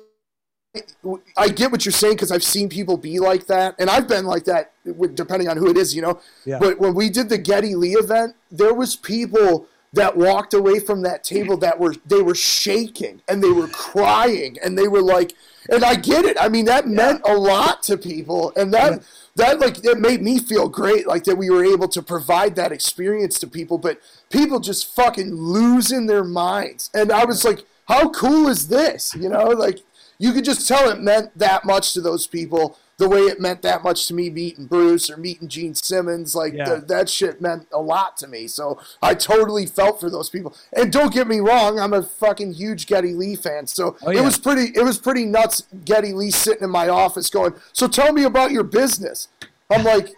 [1.36, 4.26] I get what you're saying because I've seen people be like that, and I've been
[4.26, 6.22] like that with, depending on who it is, you know.
[6.46, 6.60] Yeah.
[6.60, 11.02] But when we did the Geddy Lee event, there was people that walked away from
[11.02, 15.34] that table that were they were shaking and they were crying and they were like,
[15.70, 16.38] and I get it.
[16.40, 19.04] I mean, that meant a lot to people, and that
[19.42, 22.72] that like it made me feel great, like that we were able to provide that
[22.72, 23.78] experience to people.
[23.78, 24.00] But
[24.30, 29.16] people just fucking losing their minds, and I was like, how cool is this?
[29.16, 29.80] You know, like
[30.20, 33.64] you could just tell it meant that much to those people the way it meant
[33.64, 36.36] that much to me meeting Bruce or meeting Gene Simmons.
[36.36, 36.66] Like Yeah.
[36.66, 38.48] th- that shit meant a lot to me.
[38.48, 40.56] So I totally felt for those people.
[40.74, 43.66] And don't get me wrong, I'm a fucking huge Geddy Lee fan.
[43.66, 44.20] So Oh, yeah.
[44.22, 47.88] it was pretty it was pretty nuts Geddy Lee sitting in my office going, So
[47.88, 49.28] tell me about your business.
[49.72, 50.14] I'm like,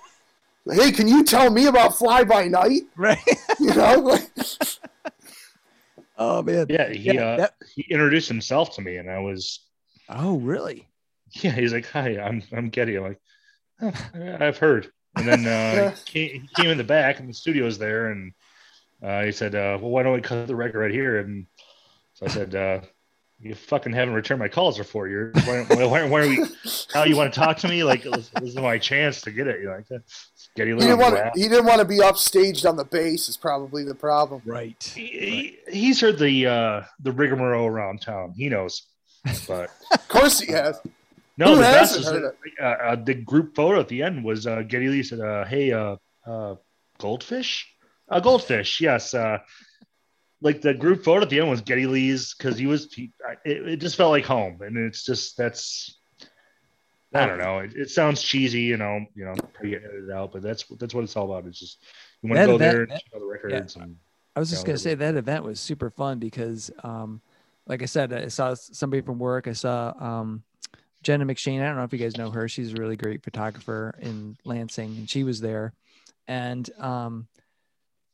[0.69, 2.81] Hey, can you tell me about Fly By Night?
[2.97, 3.17] Right.
[3.61, 3.95] You know?
[3.95, 4.29] Like,
[6.17, 6.65] oh man.
[6.69, 9.59] Yeah, he Yeah, uh, that- he introduced himself to me, and I was
[10.09, 10.87] Oh really?
[11.41, 11.51] yeah.
[11.51, 13.21] He's like, "Hi, I'm I'm Geddy." I'm like,
[13.81, 17.33] oh, I've heard." And then uh, he, came, he came in the back, and the
[17.33, 18.33] studio's there, and
[19.03, 21.45] uh, he said, uh, "Well, why don't we cut the record right here?" And
[22.13, 22.81] so I said, uh,
[23.39, 25.35] "You fucking haven't returned my calls for four years.
[25.45, 26.45] Why, why, why, why are we?
[26.93, 27.83] How you want to talk to me?
[27.83, 29.59] Like this, this is my chance to get it.
[29.59, 30.01] You know, like that."
[30.55, 33.37] Geddy he didn't want to he didn't want to be upstaged on the bass is
[33.37, 34.39] probably the problem.
[34.45, 34.83] Right.
[34.95, 38.33] He, he- he's heard the uh, the rigmarole around town.
[38.37, 38.83] He knows,
[39.47, 39.71] but.
[39.91, 40.79] Of course he has.
[41.37, 44.03] No, Who the best hasn't is heard that, uh, uh, the group photo at the
[44.03, 45.95] end was uh, Geddy Lee said, uh, "Hey, uh,
[46.27, 46.55] uh,
[46.99, 47.67] goldfish,
[48.09, 49.39] a goldfish, yes." Uh,
[50.41, 52.93] like the group photo at the end was Geddy Lee's because he was.
[52.93, 53.11] He,
[53.45, 55.97] it, it just felt like home, and it's just that's.
[57.15, 57.59] I don't know.
[57.59, 59.05] It, it sounds cheesy, you know.
[59.15, 61.47] You know, probably get edited out, but that's that's what it's all about.
[61.47, 61.79] It's just
[62.21, 63.75] you want to go event- there and that- check out the records.
[63.75, 63.97] And,
[64.35, 67.21] I was just Yeah, gonna say that event was super fun because, um,
[67.67, 69.47] like I said, I saw somebody from work.
[69.47, 70.41] I saw um,
[71.03, 71.61] Jenna McShane.
[71.61, 72.47] I don't know if you guys know her.
[72.49, 75.73] She's a really great photographer in Lansing, and she was there.
[76.27, 77.27] And um,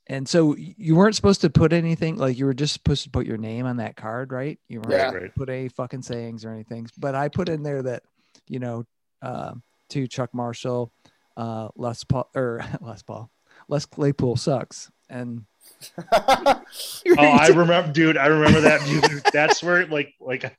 [0.08, 3.28] and so you weren't supposed to put anything like you were just supposed to put
[3.28, 4.60] your name on that card, right?
[4.68, 5.12] You weren't Yeah.
[5.12, 6.88] supposed to put any fucking sayings or anything.
[6.98, 8.04] But I put in there that
[8.48, 8.86] you know
[9.22, 9.54] uh,
[9.90, 10.92] to Chuck Marshall,
[11.38, 13.30] uh, Les Paul or Les Paul,
[13.68, 15.46] Les Claypool sucks, and
[16.14, 16.62] oh,
[17.18, 18.18] I remember, dude.
[18.18, 18.84] I remember that.
[18.86, 19.22] Dude.
[19.32, 20.58] That's where, like, like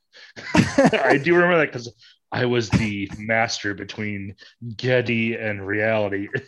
[0.54, 1.92] I do remember that because
[2.32, 4.36] I was the master between
[4.76, 6.28] Geddy and reality.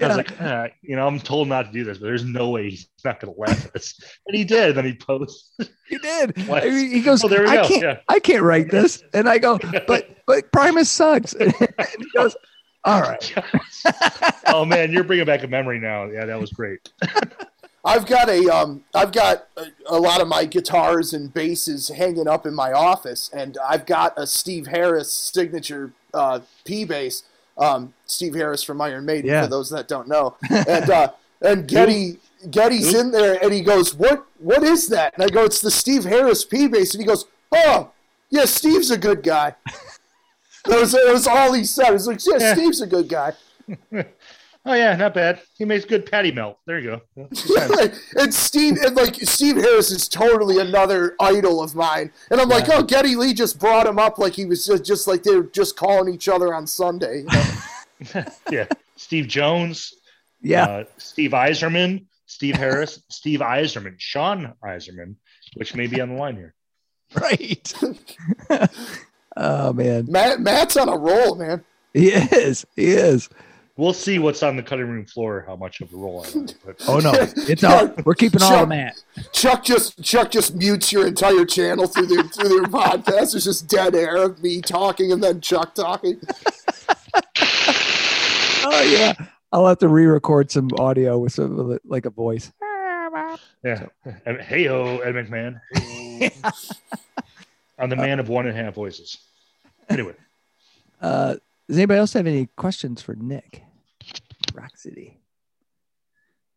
[0.00, 2.50] I was like, ah, you know, I'm told not to do this, but there's no
[2.50, 4.00] way he's not going to laugh at this.
[4.26, 4.76] And he did.
[4.76, 5.68] Then he posted.
[5.86, 6.48] He did.
[6.50, 7.68] I mean, he goes, Oh, there we I go.
[7.68, 7.98] can't, Yeah.
[8.08, 9.02] I can't write this.
[9.12, 11.34] And I go, but, but Primus sucks.
[11.34, 12.34] and he goes,
[12.86, 13.34] all right.
[14.46, 16.04] oh man, you're bringing back a memory now.
[16.06, 16.90] Yeah, that was great.
[17.84, 22.26] I've got a um, I've got a, a lot of my guitars and basses hanging
[22.28, 27.24] up in my office, and I've got a Steve Harris signature uh, P bass.
[27.56, 29.42] Um, Steve Harris from Iron Maiden, Yeah.
[29.42, 32.18] for those that don't know, and uh, and Geddy
[32.50, 35.70] Geddy's in there, and he goes, "What what is that?" And I go, "It's the
[35.70, 37.90] Steve Harris P bass," and he goes, "Oh,
[38.30, 39.54] yeah, Steve's a good guy."
[40.64, 41.86] that was that was all he said.
[41.86, 42.54] He was like, "Yeah, Yeah.
[42.54, 43.34] Steve's a good guy."
[44.66, 45.42] Oh yeah, not bad.
[45.58, 46.58] He makes good patty melt.
[46.66, 47.26] There you go.
[48.16, 52.10] and Steve and like Steve Harris is totally another idol of mine.
[52.30, 55.06] And I'm like, oh, Geddy Lee just brought him up like he was just, just
[55.06, 57.18] like they were just calling each other on Sunday.
[57.18, 57.26] you
[58.14, 58.24] know?
[58.50, 59.94] yeah, Steve Jones.
[60.40, 60.64] Yeah.
[60.64, 65.16] uh, Steve Eiserman, Steve Harris, Steve Eiserman, Sean Eiserman,
[65.54, 66.54] which may be on the line here.
[67.14, 67.74] Right.
[69.36, 70.06] oh man.
[70.08, 71.64] Matt Matt's on a roll, man.
[71.92, 72.66] He is.
[72.74, 73.28] He is.
[73.76, 76.54] We'll see what's on the cutting room floor, how much of a role I want.
[76.64, 77.12] But Oh no.
[77.48, 77.74] It's Yeah.
[77.74, 79.02] all we're keeping all Chuck- of Matt.
[79.32, 83.34] Chuck just Chuck just mutes your entire channel through their through their podcast.
[83.34, 86.20] It's just dead air of me talking and then Chuck talking.
[88.66, 89.12] Oh yeah.
[89.52, 92.50] I'll have to re-record some audio with some like a voice.
[93.62, 93.86] yeah,
[94.24, 95.60] and hey ho, Ed McMahon.
[97.78, 99.18] I'm the man of one and a half voices.
[99.90, 100.14] Anyway,
[101.02, 101.34] Uh,
[101.68, 103.62] does anybody else have any questions for Nick?
[104.54, 105.18] Rock City.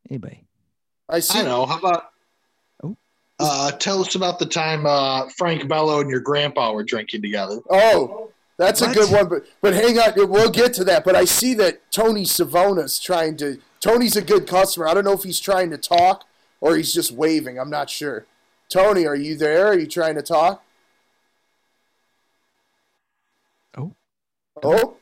[0.10, 0.44] Anybody?
[1.10, 1.40] I see.
[1.40, 1.66] I know.
[1.66, 2.12] How about?
[2.84, 2.96] Oh.
[3.40, 7.60] Uh, tell us about the time uh, Frank Bello and your grandpa were drinking together.
[7.70, 9.28] Oh, that's a good one.
[9.28, 11.04] But but hang on, we'll get to that.
[11.04, 13.60] But I see that Tony Savona's trying to.
[13.80, 14.88] Tony's a good customer.
[14.88, 16.24] I don't know if he's trying to talk
[16.62, 17.60] or he's just waving.
[17.60, 18.26] I'm not sure.
[18.70, 19.68] Tony, are you there?
[19.68, 20.64] Are you trying to talk?
[23.78, 23.94] Oh.
[24.64, 24.98] Oh,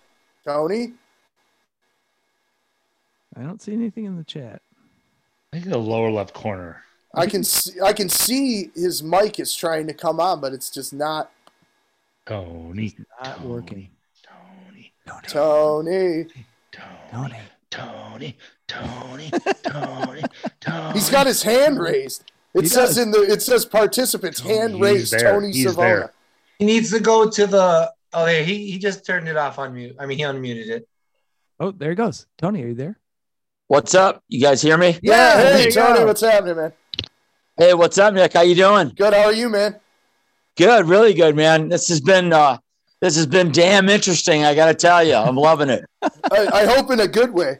[0.46, 0.94] Tony.
[3.36, 4.62] I don't see anything in the chat.
[5.54, 6.82] I think the lower left corner.
[7.14, 10.70] I can see, I can see his mic is trying to come on, but it's
[10.70, 11.32] just not.
[12.26, 13.90] Tony, Not Tony, working.
[14.24, 14.94] Tony,
[15.28, 16.28] Tony.
[16.72, 17.38] Tony,
[17.72, 19.32] Tony, Tony,
[19.64, 20.24] Tony,
[20.60, 20.94] Tony.
[20.94, 22.32] He's got his hand raised.
[22.54, 22.98] It He says does.
[22.98, 25.12] in the it says participants Tony, hand raised.
[25.14, 25.32] there.
[25.32, 25.88] Tony He's Savona.
[25.88, 26.14] there.
[26.60, 27.92] He needs to go to the.
[28.14, 28.44] Oh, there.
[28.44, 29.96] He he just turned it off on mute.
[30.00, 30.88] I mean, he unmuted it.
[31.60, 32.26] Oh, there he goes.
[32.38, 32.98] Tony, are you there?
[33.68, 34.24] What's up?
[34.28, 35.00] You guys hear me?
[35.02, 36.06] Yeah, there hey Tony, go.
[36.06, 36.74] what's happening, man?
[37.58, 38.34] Hey, what's up, Nick?
[38.34, 38.90] How you doing?
[38.96, 39.12] Good.
[39.12, 39.80] How are you, man?
[40.56, 41.70] Good, really good, man.
[41.70, 42.60] This has been uh
[43.02, 45.16] this has been damn interesting, I gotta tell you.
[45.16, 45.84] I'm loving it.
[46.04, 47.60] I, I hope in a good way.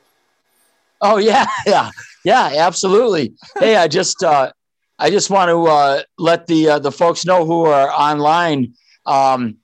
[1.02, 1.90] Oh yeah, yeah,
[2.24, 3.34] yeah, absolutely.
[3.58, 4.52] Hey, I just uh
[5.00, 8.76] I just want to uh let the uh, the folks know who are online.
[9.08, 9.58] Um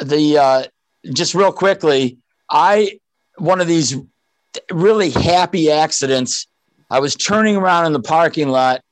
[0.00, 0.62] the uh
[1.12, 3.00] just real quickly, I
[3.38, 3.96] one of these
[4.70, 6.46] really happy accidents.
[6.90, 8.82] I was turning around in the parking lot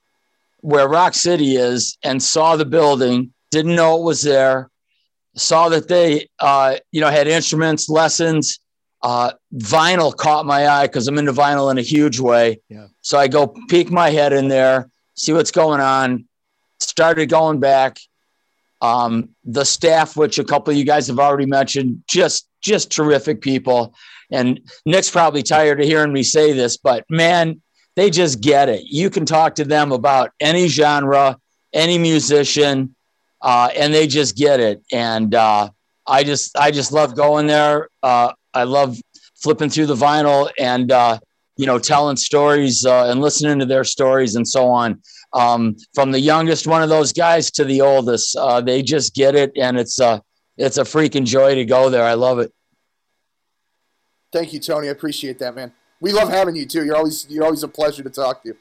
[0.61, 4.71] where Rock City is and saw the building, didn't know it was there,
[5.37, 8.61] saw that they, uh, you know, had instruments, lessons.
[9.01, 12.61] Uh, vinyl caught my eye because I'm into vinyl in a huge way.
[12.69, 12.89] Yeah.
[13.01, 16.27] So I go peek my head in there, see what's going on.
[16.81, 17.99] Started going back.
[18.81, 23.41] Um, the staff, which a couple of you guys have already mentioned, just just terrific
[23.41, 23.95] people.
[24.31, 27.63] And Nick's probably tired of hearing me say this, but man,
[27.97, 28.83] they just get it.
[28.85, 31.39] You can talk to them about any genre,
[31.73, 32.95] any musician,
[33.41, 34.83] uh, and they just get it.
[34.93, 35.71] And uh,
[36.07, 37.89] I just, I just love going there.
[38.03, 38.99] Uh, I love
[39.43, 41.19] flipping through the vinyl and uh,
[41.57, 45.03] you know telling stories uh, and listening to their stories and so on.
[45.33, 49.35] Um, from the youngest one of those guys to the oldest, uh, they just get
[49.35, 50.23] it, and it's a,
[50.57, 52.05] it's a freaking joy to go there.
[52.05, 52.51] I love it.
[54.33, 54.89] Thank you, Tony.
[54.89, 55.73] I appreciate that, man.
[56.01, 56.85] We love having you too.
[56.85, 58.55] You're always you're always a pleasure to talk to.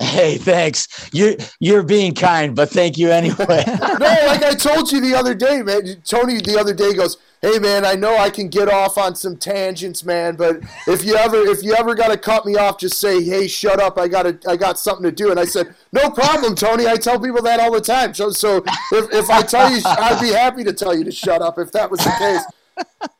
[0.00, 1.08] Hey, thanks.
[1.12, 3.64] You're you're being kind, but thank you anyway.
[3.94, 6.02] No, like I told you the other day, man.
[6.04, 9.36] Tony the other day goes, "Hey, man, I know I can get off on some
[9.36, 12.98] tangents, man, but if you ever if you ever got to cut me off, just
[12.98, 13.98] say, "Hey, shut up.
[13.98, 16.86] I got I got something to do." And I said, "No problem, Tony.
[16.86, 18.14] I tell people that all the time.
[18.14, 21.40] So so if, if I tell you, I'd be happy to tell you to shut
[21.40, 22.42] up if that was the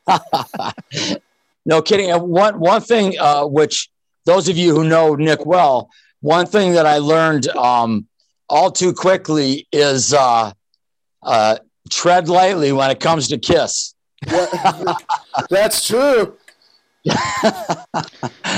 [0.07, 1.17] case."
[1.65, 2.11] no kidding.
[2.11, 3.89] One one thing, uh, which
[4.25, 5.89] those of you who know Nick well,
[6.21, 8.07] one thing that I learned um,
[8.49, 10.51] all too quickly is uh,
[11.23, 11.57] uh,
[11.89, 13.93] tread lightly when it comes to Kiss.
[15.49, 16.37] That's true.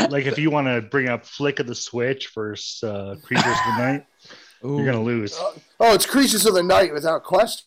[0.09, 3.75] like if you want to bring up Flick of the Switch versus uh, Creatures of
[3.75, 4.05] the Night,
[4.63, 4.77] Ooh.
[4.77, 5.37] you're gonna lose.
[5.79, 7.65] Oh, it's creatures of the night without question.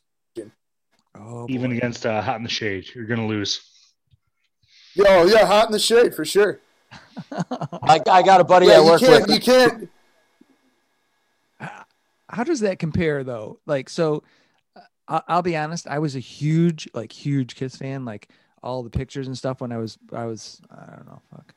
[1.15, 1.77] Oh, Even boy.
[1.77, 3.61] against uh, Hot in the Shade, you're gonna lose.
[5.05, 6.61] Yo, yeah, hot in the shade for sure.
[7.33, 9.35] I, I got a buddy Yeah, I you work can't with.
[9.35, 9.89] you can't
[12.29, 13.59] How does that compare though?
[13.67, 14.23] Like, so
[14.77, 15.87] uh, I- I'll be honest.
[15.89, 18.05] I was a huge, like, huge Kiss fan.
[18.05, 18.29] Like
[18.63, 21.55] all the pictures and stuff when I was, I was, I don't know, fuck,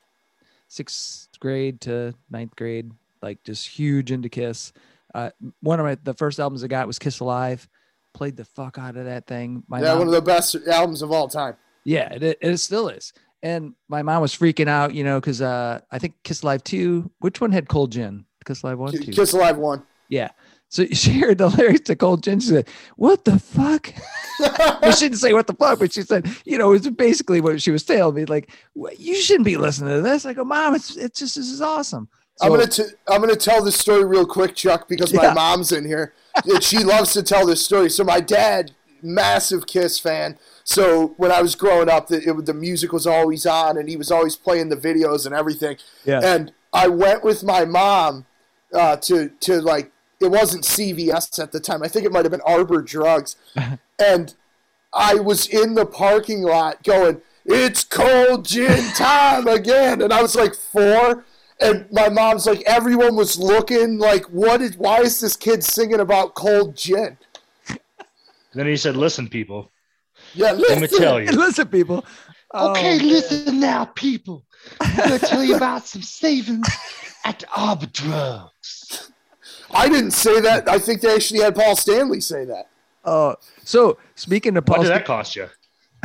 [0.68, 2.90] sixth grade to ninth grade.
[3.22, 4.72] Like, just huge into Kiss.
[5.14, 5.30] Uh,
[5.60, 7.68] one of my the first albums I got was Kiss Alive.
[8.14, 9.62] Played the fuck out of that thing.
[9.68, 11.56] My yeah, mom- one of the best albums of all time.
[11.84, 13.12] Yeah, it, it still is.
[13.44, 17.10] And my mom was freaking out, you know, because uh, I think Kiss Live two.
[17.20, 18.24] Which one had Cold Gin?
[18.44, 19.12] Kiss Live one, two.
[19.12, 19.82] Kiss Alive one.
[20.08, 20.30] Yeah.
[20.70, 22.40] So she heard the lyrics to Cold Gin.
[22.40, 23.86] She said, "What the fuck?"
[24.96, 27.60] she didn't say what the fuck, but she said, you know, it was basically what
[27.62, 28.24] she was telling me.
[28.24, 30.24] Like, "What- you shouldn't be listening to this.
[30.26, 32.08] I go, Mom, it's it's just this is awesome.
[32.40, 35.34] I'm gonna t- I'm gonna tell this story real quick, Chuck, because my Yeah.
[35.34, 36.14] mom's in here.
[36.44, 37.88] And she loves to tell this story.
[37.90, 38.72] So my dad,
[39.04, 40.38] massive Kiss fan.
[40.64, 43.96] So when I was growing up, the, it, the music was always on, and he
[43.96, 45.76] was always playing the videos and everything.
[46.04, 46.20] Yeah.
[46.22, 48.26] And I went with my mom
[48.74, 51.82] uh, to to like it wasn't CVS at the time.
[51.82, 53.36] I think it might have been Arbor Drugs,
[53.98, 54.34] and
[54.92, 60.34] I was in the parking lot going, "It's cold gin time again," and I was
[60.34, 61.24] like four.
[61.60, 64.76] And my mom's like, everyone was looking like, what is?
[64.76, 67.16] Why is this kid singing about cold gin?
[68.54, 69.72] Then he said, "Listen, people,
[70.34, 72.04] Yeah, let me tell you." Listen, people.
[72.54, 74.44] Okay, Oh, listen now, people.
[74.80, 76.68] I'm gonna tell you about some savings
[77.24, 79.10] at Arbor Drugs.
[79.72, 80.68] I didn't say that.
[80.68, 82.66] I think they actually had Paul Stanley say that.
[83.04, 83.34] Oh,
[83.64, 85.48] so speaking of What Paul, did that cost you?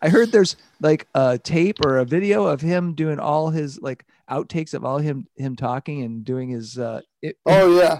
[0.00, 4.04] I heard there's like a tape or a video of him doing all his like
[4.30, 6.78] outtakes of all him him talking and doing his.
[6.78, 7.98] uh it, Oh yeah.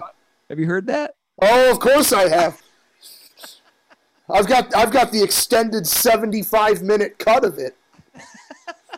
[0.49, 1.15] Have you heard that?
[1.41, 2.61] Oh, of course I have.
[4.31, 7.75] I've got I've got the extended 75 minute cut of it.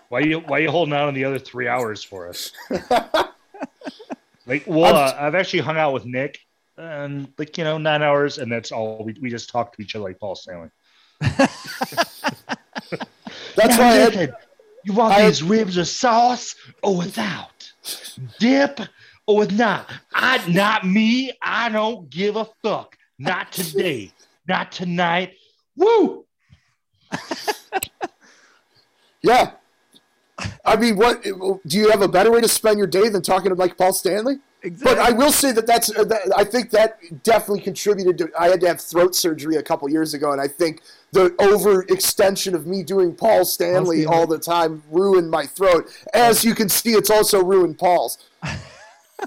[0.10, 2.52] Why you why you holding out on the other three hours for us?
[4.46, 6.40] like, well, uh, I've actually hung out with Nick,
[6.78, 9.06] and like you know, nine hours, and that's all.
[9.06, 10.70] We, we just talked to each other like Paul Stanley.
[13.56, 14.36] That's why I had,
[14.84, 17.72] you want I- these ribs with sauce or without?
[18.40, 18.80] Dip
[19.28, 19.90] or with not?
[20.14, 21.32] I not me.
[21.42, 22.98] I don't give a fuck.
[23.18, 24.12] Not today.
[24.48, 25.34] Not tonight.
[25.76, 26.26] Woo!
[29.22, 29.52] yeah.
[30.66, 33.50] I mean, what do you have a better way to spend your day than talking
[33.50, 34.40] to like Paul Stanley?
[34.64, 34.96] Exactly.
[34.96, 38.30] But I will say that that's uh, that, I think that definitely contributed to.
[38.40, 40.82] I had to have throat surgery a couple years ago, and I think
[41.12, 44.06] the overextension of me doing Paul Stanley Stanley.
[44.06, 45.90] all the time ruined my throat.
[46.14, 48.20] As you can see, it's also ruined Paul's.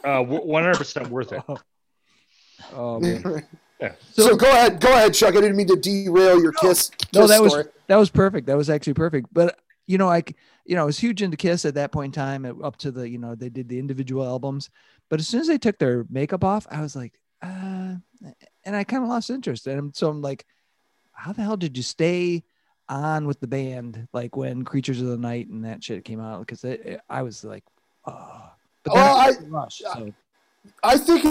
[0.05, 1.43] Uh, one hundred percent worth it.
[2.73, 3.45] oh man.
[4.13, 5.37] So, go ahead, go ahead, Chuck.
[5.37, 6.91] I didn't mean to derail your kiss.
[7.13, 8.47] No, kiss that was that was perfect.
[8.47, 9.29] That was actually perfect.
[9.33, 12.17] But you know, I c- you know, I was huge into Kiss at that point
[12.17, 14.71] in time, up to the you know they did the individual albums.
[15.11, 17.13] But as soon as they took their makeup off, I was like,
[17.43, 17.97] uh,
[18.65, 19.67] and I kind of lost interest.
[19.67, 20.47] And so I'm like,
[21.13, 22.43] how the hell did you stay
[22.89, 26.41] on with the band like when Creatures of the Night and that shit came out?
[26.41, 27.65] Because it, it- I was like,
[28.07, 28.51] oh.
[28.85, 30.13] But then Well, I, I- Rush, so.
[30.83, 31.25] I think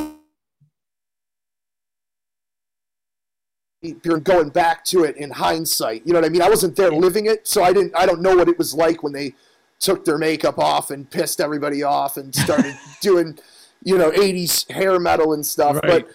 [4.03, 6.05] you're going back to it in hindsight.
[6.05, 6.41] You know what I mean?
[6.41, 7.95] I wasn't there living it, so I didn't.
[7.95, 9.35] I don't know what it was like when they
[9.79, 13.37] took their makeup off and pissed everybody off and started doing,
[13.83, 15.75] you know, '80s hair metal and stuff.
[15.83, 16.05] Right.
[16.05, 16.09] But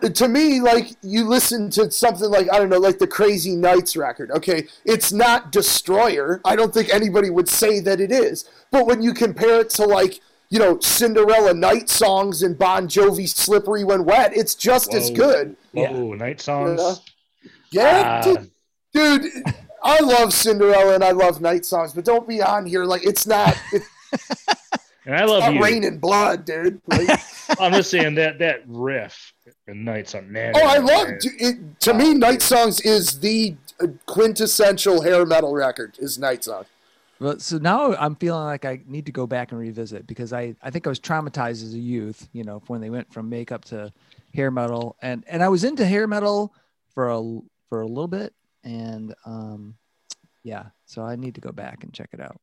[0.00, 3.54] but to me, like you listen to something like I don't know, like the Crazy
[3.54, 4.30] Nights record.
[4.32, 6.40] Okay, it's not Destroyer.
[6.44, 8.48] I don't think anybody would say that it is.
[8.70, 10.20] But when you compare it to like
[10.54, 15.16] you know Cinderella Night songs and Bon Jovi Slippery When Wet, it's just as Whoa.
[15.16, 15.56] good.
[15.72, 17.00] Whoa, night songs.
[17.72, 18.22] Yeah, Ah.
[18.22, 18.50] dude,
[18.92, 19.32] dude,
[19.82, 23.26] I love Cinderella and I love night songs, but don't be on here like it's
[23.26, 23.56] not.
[23.72, 23.88] It's
[25.06, 25.60] and I love not you.
[25.64, 26.80] raining blood, dude.
[26.86, 27.08] Like,
[27.58, 29.32] I'm just saying that that riff
[29.66, 30.30] and night song.
[30.30, 31.18] Man, oh, I love man.
[31.40, 31.80] it.
[31.80, 35.96] To me, Night Songs is the uh, quintessential hair metal record.
[35.98, 36.66] Is Night Songs.
[37.20, 40.54] Well, so now I'm feeling like I need to go back and revisit because I,
[40.62, 43.64] I think I was traumatized as a youth, you know, when they went from makeup
[43.66, 43.92] to
[44.34, 46.52] hair metal and, and I was into hair metal
[46.94, 48.34] for a, for a little bit.
[48.64, 49.76] And, um,
[50.42, 52.40] yeah, so I need to go back and check it out.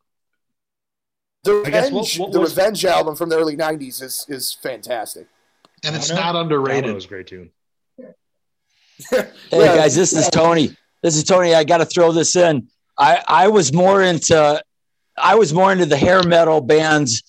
[1.44, 4.26] The I guess Revenge, what- what the was- Revenge album from the early '90s is
[4.30, 5.28] is fantastic.
[5.84, 6.94] and it's not That underrated.
[6.94, 7.50] was a great tune.
[9.10, 9.76] Hey Yeah.
[9.78, 10.76] guys, this is Tony.
[11.02, 11.56] This is Tony.
[11.56, 12.68] I got to throw this in.
[13.02, 14.62] I I was more into
[15.18, 17.24] I was more into the hair metal bands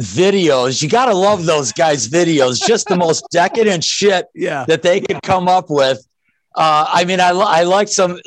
[0.00, 0.82] videos.
[0.82, 2.64] You got to love those guys' videos.
[2.64, 4.64] Just the most decadent shit Yeah.
[4.68, 5.98] that they could come up with.
[6.54, 8.18] Uh, I mean, I, I like some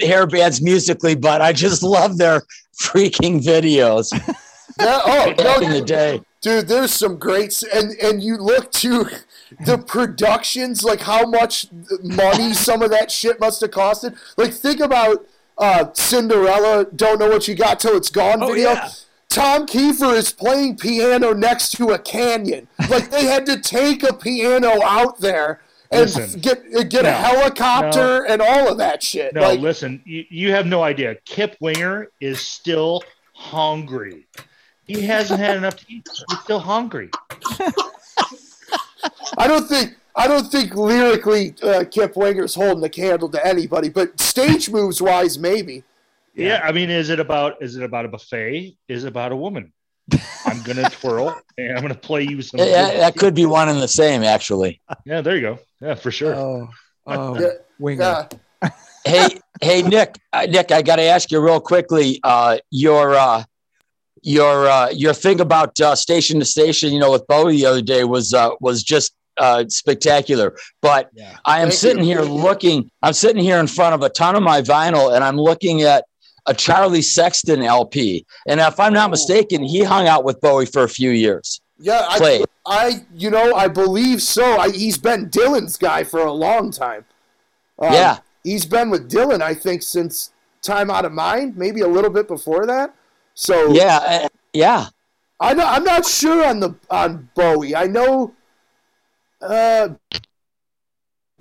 [0.00, 2.42] hair bands musically, but I just love their
[2.82, 4.08] freaking videos
[4.80, 6.20] Yeah, oh back in the day.
[6.40, 9.06] dude, there's some great and and you look to
[9.66, 11.66] the productions, like how much
[12.02, 14.16] money some of that shit must have costed.
[14.36, 15.26] Like think about
[15.60, 18.70] uh, Cinderella, "Don't Know What You Got Till It's Gone" Oh, video.
[18.72, 18.88] yeah.
[19.28, 22.66] Tom Kiefer is playing piano next to a canyon.
[22.88, 25.60] Like they had to take a piano out there
[25.92, 26.40] and Listen.
[26.40, 27.12] get get a No.
[27.12, 29.32] helicopter and all of that shit.
[29.34, 31.14] No, like, listen, you, you have no idea.
[31.26, 33.04] Kip Winger is still
[33.34, 34.26] hungry.
[34.86, 36.08] He hasn't had enough to eat.
[36.28, 37.10] He's still hungry.
[39.38, 43.88] I don't think I don't think lyrically uh, Kip Winger's holding the candle to anybody,
[43.88, 45.84] but stage moves wise, maybe.
[46.34, 46.60] Yeah.
[46.64, 48.76] I mean, is it about is it about a buffet?
[48.88, 49.72] Is it about a woman?
[50.44, 52.58] I'm gonna twirl and I'm gonna play you some.
[52.60, 54.80] Yeah, that could be one and the same, actually.
[55.04, 55.58] Yeah, there you go.
[55.80, 56.34] Yeah, for sure.
[56.34, 56.68] Oh,
[57.06, 57.48] oh, Yeah,
[57.78, 58.28] winger.
[58.62, 58.70] Yeah,
[59.04, 62.20] hey, hey, Nick, uh, Nick, I got to ask you real quickly.
[62.22, 63.44] Uh, your uh,
[64.22, 67.82] your uh, your thing about uh, station to station, you know, with Bowie the other
[67.82, 70.54] day was uh, was just uh, spectacular.
[70.80, 71.36] But Yeah.
[71.44, 72.18] I am Thank sitting you.
[72.18, 72.90] here looking.
[73.02, 76.04] I'm sitting here in front of a ton of my vinyl, and I'm looking at
[76.46, 78.24] a Charlie Sexton LP.
[78.46, 81.60] And if I'm not mistaken, he hung out with Bowie for a few years.
[81.78, 82.06] yeah.
[82.08, 82.44] I, Played.
[82.66, 84.44] I, you know, I believe so.
[84.58, 87.04] I, he's been Dylan's guy for a long time.
[87.78, 88.18] Um, Yeah.
[88.44, 90.32] he's been with Dylan, I think, since
[90.62, 92.94] Time Out of Mind, maybe a little bit before that.
[93.34, 94.86] So Yeah, uh, yeah.
[95.40, 97.74] I know, I'm not sure on the on Bowie.
[97.74, 98.34] I know.
[99.40, 99.90] Uh,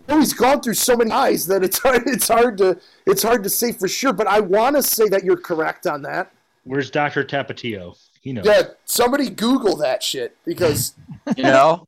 [0.07, 3.49] he's gone through so many eyes that it's hard, it's hard to it's hard to
[3.49, 4.13] say for sure.
[4.13, 6.31] But I want to say that you're correct on that.
[6.63, 7.97] Where's Doctor Tapatio?
[8.21, 8.45] He knows.
[8.45, 10.93] Yeah, somebody Google that shit because
[11.37, 11.87] you know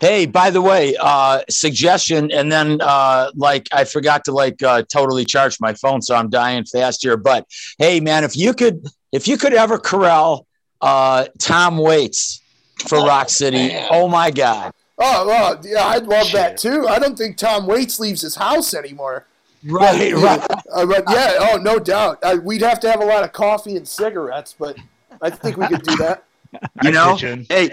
[0.00, 4.82] hey by the way uh suggestion and then uh like i forgot to like uh
[4.92, 7.46] totally charge my phone so i'm dying fast here but
[7.78, 10.46] hey man if you could if you could ever corral
[10.80, 12.40] uh tom waits
[12.86, 16.86] for rock city oh my god oh, oh yeah, I'd love that too.
[16.88, 19.26] I don't think Tom Waits leaves his house anymore.
[19.64, 20.40] right right
[20.72, 22.18] Uh, but yeah, oh no doubt.
[22.22, 24.76] Uh, we'd have to have a lot of coffee and cigarettes, but
[25.20, 26.24] I think we could do that.
[26.82, 27.70] you know hey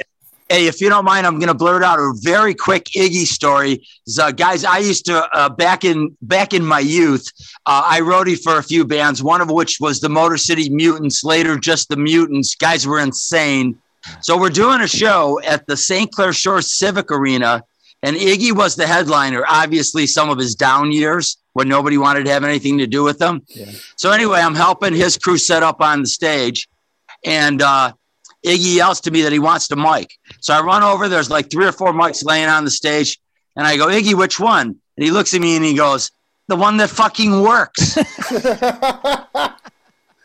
[0.49, 4.31] hey if you don't mind i'm gonna blurt out a very quick iggy story so,
[4.31, 7.31] guys i used to uh, back in back in my youth
[7.65, 11.23] uh, i roadied for a few bands one of which was the motor city mutants
[11.23, 13.77] later just the mutants guys were insane
[14.21, 17.63] so we're doing a show at the st clair shores civic arena
[18.01, 22.31] and iggy was the headliner obviously some of his down years when nobody wanted to
[22.31, 23.71] have anything to do with him Yeah.
[23.95, 26.67] so anyway i'm helping his crew set up on the stage
[27.25, 27.93] and uh,
[28.45, 30.17] Iggy yells to me that he wants the mic.
[30.41, 31.07] So I run over.
[31.07, 33.17] There's like three or four mics laying on the stage,
[33.55, 34.67] and I go, Iggy, which one?
[34.97, 36.11] And he looks at me and he goes,
[36.49, 37.95] the one that fucking works.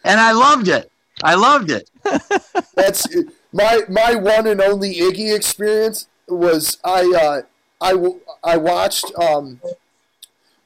[0.05, 0.91] and I loved it.
[1.23, 1.89] I loved it.
[2.75, 3.07] That's
[3.53, 7.43] my my one and only Iggy experience was I uh,
[7.81, 9.61] I w- I watched um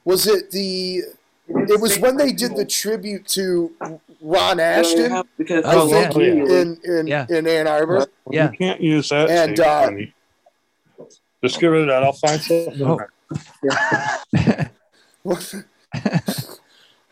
[0.04, 1.02] was it the
[1.48, 3.72] it was when they did the tribute to
[4.20, 6.56] Ron Asheton Because I Oh, think yeah.
[6.60, 7.26] in in, Yeah.
[7.28, 8.06] in Ann Arbor.
[8.30, 8.50] Yeah.
[8.50, 9.28] You can't use that.
[9.30, 9.90] And, uh,
[11.42, 12.02] just get rid of that.
[12.04, 12.98] I'll find something.
[15.24, 15.38] Oh.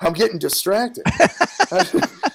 [0.01, 1.05] I'm getting distracted.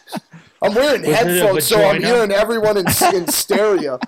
[0.66, 4.00] I'm wearing Was headphones, so I'm hearing everyone in, in stereo.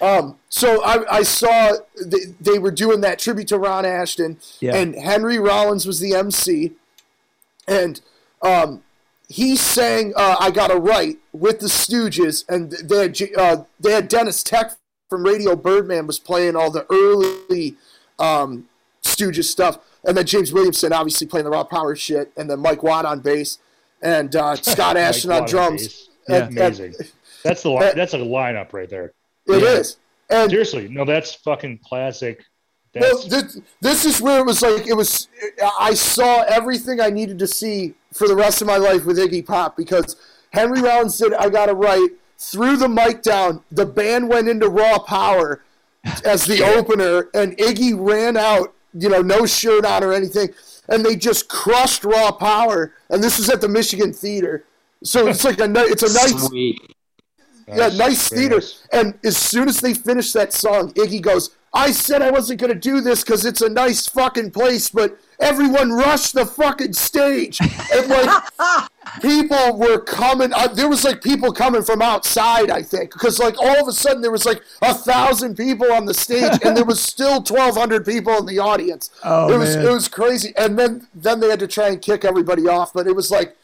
[0.00, 1.72] Um, so I, I saw
[2.04, 4.74] they, they were doing that tribute to Ron Asheton, Yeah.
[4.76, 6.72] and Henry Rollins was the MC,
[7.68, 8.00] and
[8.42, 8.82] um,
[9.28, 13.92] he sang uh, "I Got a Right" with the Stooges, and they had uh, they
[13.92, 14.72] had Deniz Tek
[15.08, 17.76] from Radio Birdman was playing all the early
[18.18, 18.68] um,
[19.04, 22.82] Stooges stuff, and then James Williamson obviously playing the raw power shit, and then Mike
[22.82, 23.58] Watt on bass,
[24.02, 26.08] and uh, Scott Asheton on drums.
[26.28, 26.36] Yeah.
[26.46, 26.94] And- Amazing.
[27.42, 29.12] That's the li- that's a lineup right there.
[29.46, 29.68] It Yeah.
[29.78, 29.98] is,
[30.30, 32.44] and Seriously, no, that's fucking classic.
[32.98, 35.28] Well, this, this is where it was like it was.
[35.78, 39.44] I saw everything I needed to see for the rest of my life with Iggy
[39.46, 40.16] Pop because
[40.50, 43.62] Henry Rollins said "I Got It Right," threw the mic down.
[43.70, 45.62] The band went into Raw Power
[46.24, 48.74] as the opener, and Iggy ran out.
[48.94, 50.48] You know, no shirt on or anything,
[50.88, 52.94] and they just crushed Raw Power.
[53.10, 54.64] And this was at the Michigan Theater,
[55.02, 56.80] so it's like a it's a nice Sweet.
[57.68, 58.56] yeah, nice Very theater.
[58.56, 58.86] nice.
[58.92, 62.72] And as soon as they finish that song, Iggy goes, I said I wasn't going
[62.72, 67.58] to do this because it's a nice fucking place, but everyone rushed the fucking stage.
[67.60, 68.42] And like,
[69.20, 70.52] people were coming.
[70.52, 73.92] Uh, there was like people coming from outside, I think, because like all of a
[73.92, 78.04] sudden there was like a thousand people on the stage and there was still 1,200
[78.04, 79.10] people in the audience.
[79.24, 79.86] Oh, it was man.
[79.86, 80.52] it was crazy.
[80.56, 83.56] And then then they had to try and kick everybody off, but it was like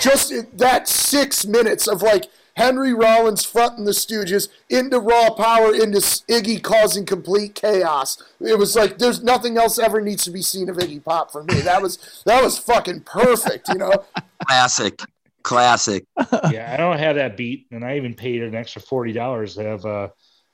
[0.00, 2.26] just that six minutes of like
[2.60, 8.22] Henry Rollins fronting the Stooges into Raw Power into Iggy causing complete chaos.
[8.38, 11.42] It was like there's nothing else ever needs to be seen of Iggy Pop for
[11.42, 11.62] me.
[11.62, 14.04] That was that was fucking perfect, you know.
[14.46, 15.00] Classic.
[15.42, 16.04] Classic.
[16.50, 19.62] yeah, I don't have that beat, and I even paid an extra forty dollars to
[19.62, 20.08] have uh,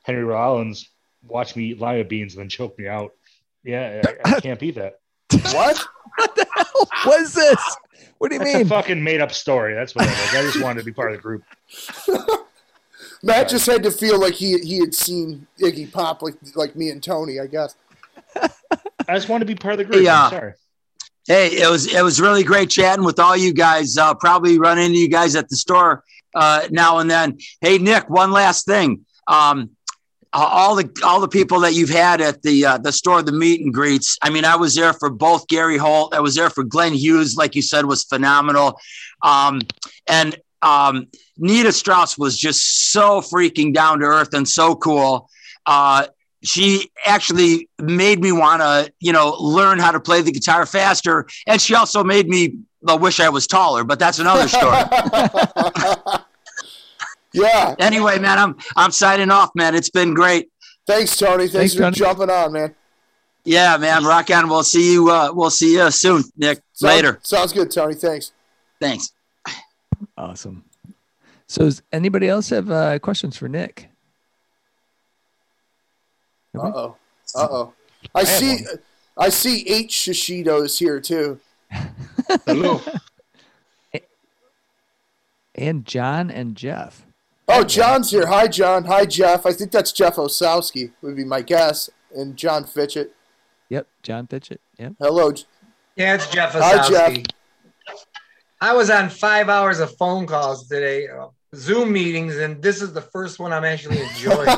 [0.05, 0.89] Henry Rollins
[1.25, 3.11] watch me eat lima beans and then choke me out.
[3.65, 5.01] Yeah, I, I can't beat that.
[5.33, 5.85] What?
[6.19, 7.77] what the hell was this?
[8.19, 8.69] What do you That's a mean?
[8.69, 9.75] fucking made up story.
[9.75, 10.35] That's what it is.
[10.35, 11.43] I just wanted to be part of the group.
[13.23, 16.91] Matt just had to feel like he he had seen Iggy Pop like like me
[16.91, 17.75] and Tony, I guess.
[19.09, 20.05] I just want to be part of the group.
[20.05, 20.25] Yeah.
[20.25, 20.53] I'm sorry.
[21.27, 23.99] Hey, it was it was really great chatting with all you guys.
[23.99, 26.05] Uh, probably run into you guys at the store
[26.35, 27.39] uh, now and then.
[27.61, 29.05] Hey, Nick, one last thing.
[29.27, 29.71] Um,
[30.33, 33.33] uh, all the all the people that you've had at the uh, the store, the
[33.33, 34.19] meet and greets.
[34.23, 36.15] I mean, I was there for both Gary Holt.
[36.15, 38.79] I was there for Glenn Hughes, like you said, was phenomenal.
[39.23, 39.63] Um,
[40.07, 40.37] and
[40.67, 41.07] um,
[41.39, 45.31] Nita Strauss was just so freaking down to earth and so cool.
[45.65, 46.07] Uh,
[46.43, 51.27] she actually made me want to, you know, learn how to play the guitar faster.
[51.47, 52.59] And she also made me
[52.89, 54.77] uh, wish I was taller, but that's another story.
[57.33, 57.75] yeah.
[57.79, 59.75] anyway, man, I'm I'm signing off, man.
[59.75, 60.49] It's been great.
[60.87, 61.49] Thanks, Tony.
[61.49, 61.97] Thanks, Thanks, for Tony.
[61.97, 62.75] jumping on, man.
[63.45, 64.05] Yeah, man.
[64.05, 64.49] Rock on.
[64.49, 65.11] We'll see you.
[65.11, 66.61] Uh, we'll see you soon, Nick.
[66.73, 67.19] Sounds- Later.
[67.23, 67.95] Sounds good, Tony.
[67.95, 68.33] Thanks.
[68.81, 69.13] Thanks.
[70.17, 70.65] Awesome.
[71.47, 73.89] So, does anybody else have uh, questions for Nick?
[76.57, 76.97] Uh oh.
[77.35, 77.73] Uh oh.
[78.15, 78.59] I have see.
[79.19, 81.41] I see eight Shishitos here too.
[82.47, 82.81] Hello.
[85.55, 87.07] And John and Jeff.
[87.49, 88.27] Oh, John's here.
[88.27, 88.85] Hi, John.
[88.85, 89.47] Hi, Jeff.
[89.47, 93.15] I think that's Jeff Osowski would be my guess, and John Fitchett.
[93.69, 94.61] Yep, John Fitchett.
[94.79, 94.95] Yep.
[94.99, 95.33] Hello.
[95.95, 96.61] Yeah, it's Jeff Osowski.
[96.61, 97.25] Hi, Jeff.
[98.61, 98.69] Osowski.
[98.69, 102.93] I was on five hours of phone calls today, uh, Zoom meetings, and this is
[102.93, 104.47] the first one I'm actually enjoying.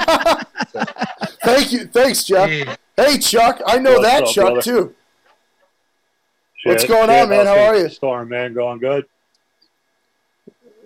[1.44, 1.86] Thank you.
[1.86, 2.48] Thanks, Jeff.
[2.48, 2.64] Gee,
[2.96, 3.60] Hey, Chuck.
[3.66, 4.62] I know What's that up, Chuck brother?
[4.62, 4.94] too.
[6.64, 7.46] What's Shit, going on, man?
[7.46, 7.88] How are you?
[7.88, 9.06] Storm, man, going good.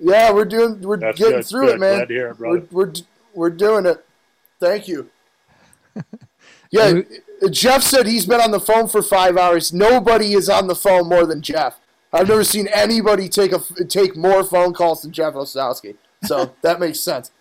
[0.01, 0.81] Yeah, we're doing.
[0.83, 1.47] We're That's getting good.
[1.47, 1.75] through good.
[1.77, 1.97] it, man.
[1.99, 2.67] Glad to hear it, We're, brother.
[2.71, 2.93] we're
[3.35, 4.05] we're doing it.
[4.61, 5.09] Thank you.
[6.71, 7.01] Yeah,
[7.51, 9.73] Jeff said he's been on the phone for five hours.
[9.73, 11.81] Nobody is on the phone more than Jeff.
[12.13, 15.97] I've never seen anybody take a take more phone calls than Jeff Osowski.
[16.25, 17.31] So that makes sense.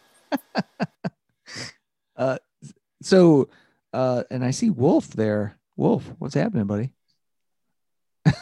[3.01, 3.49] So,
[3.93, 5.57] uh, and I see Wolf there.
[5.75, 6.93] Wolf, what's happening, buddy?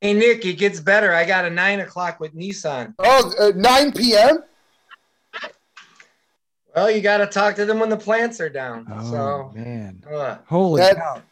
[0.00, 1.14] Hey, Nick, it gets better.
[1.14, 2.94] I got a nine o'clock with Nissan.
[2.98, 4.40] Oh, uh, 9 p.m.
[6.76, 8.86] Well, you got to talk to them when the plants are down.
[8.92, 11.22] Oh so, man, uh, holy That- cow!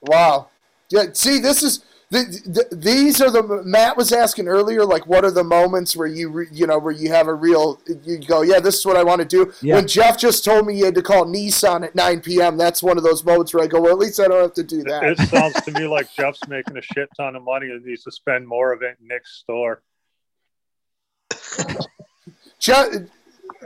[0.00, 0.48] Wow.
[0.88, 1.08] Yeah.
[1.12, 4.84] See, this is the, the, these are the Matt was asking earlier.
[4.84, 7.80] Like, what are the moments where you re, you know where you have a real
[8.04, 9.50] you go, yeah, this is what I want to do.
[9.62, 9.76] Yeah.
[9.76, 12.98] When Jeff just told me he had to call Nissan at 9 p.m., that's one
[12.98, 15.04] of those moments where I go, well, at least I don't have to do that.
[15.04, 18.12] It sounds to me like Jeff's making a shit ton of money and needs to
[18.12, 19.80] spend more of it in Nick's store.
[22.58, 22.88] Jeff,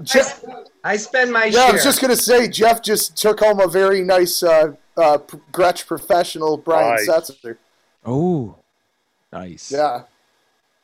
[0.04, 0.44] Jeff,
[0.84, 4.02] I spend my yeah, I was just gonna say Jeff just took home a very
[4.02, 5.18] nice uh, uh,
[5.52, 7.08] Gretsch professional Brian Nice.
[7.08, 7.56] Setzer.
[8.06, 8.56] Oh,
[9.32, 9.70] nice.
[9.72, 10.02] Yeah.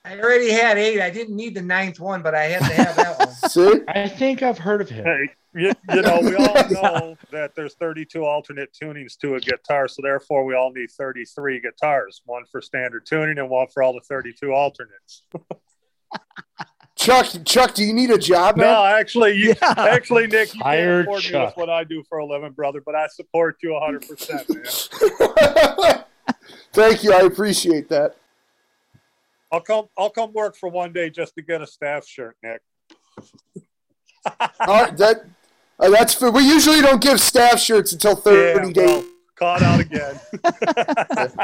[0.05, 1.01] I already had eight.
[1.01, 3.29] I didn't need the ninth one, but I had to have that one.
[3.51, 3.81] See.
[3.87, 5.05] I think I've heard of him.
[5.05, 9.87] Hey, you, you know, we all know that there's 32 alternate tunings to a guitar,
[9.87, 13.93] so therefore we all need 33 guitars, one for standard tuning and one for all
[13.93, 15.23] the 32 alternates.
[16.97, 18.67] Chuck, Chuck, do you need a job, man?
[18.67, 19.75] No, actually, you, Yeah.
[19.77, 21.47] actually, Nick, you Hired can't afford me Chuck.
[21.49, 24.49] with what I do for a living, brother, but I support you 100%,
[25.89, 26.02] man.
[26.73, 27.13] Thank you.
[27.13, 28.17] I appreciate that.
[29.51, 29.87] I'll come.
[29.99, 32.61] I'll come work for one day just to get a staff shirt, Nick.
[34.27, 35.25] All right, that
[35.79, 38.87] uh, that's for, we usually don't give staff shirts until 30 Yeah, days.
[38.87, 39.05] well,
[39.35, 40.19] caught out again.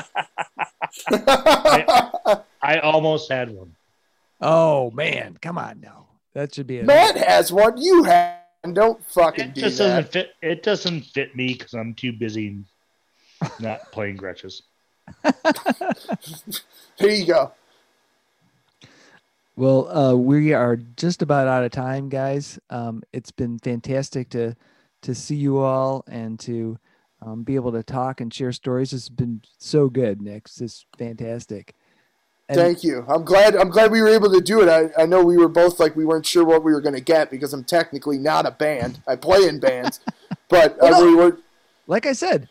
[2.63, 3.75] I almost had one.
[4.41, 6.07] Oh man, come on now.
[6.35, 7.77] That should be a Matt has one.
[7.79, 8.37] You have.
[8.73, 9.85] Don't fucking It do just that.
[9.89, 10.31] doesn't fit.
[10.43, 12.59] It doesn't fit me because I'm too busy
[13.61, 14.63] not playing Gretsches.
[16.99, 17.53] Here you go.
[19.57, 22.59] Well, uh, we are just about out of time, guys.
[22.71, 24.57] Um, it's been fantastic to
[25.03, 26.79] to see you all and to
[27.23, 28.93] um, be able to talk and share stories.
[28.93, 30.43] It's been so good, Nick.
[30.47, 31.75] It's just fantastic.
[32.49, 33.05] And- Thank you.
[33.09, 33.55] I'm glad.
[33.57, 34.69] I'm glad we were able to do it.
[34.69, 37.01] I, I know we were both like we weren't sure what we were going to
[37.01, 39.03] get because I'm technically not a band.
[39.07, 40.01] I play in bands,
[40.49, 41.39] but uh, Well, we were.
[41.89, 42.49] like I said,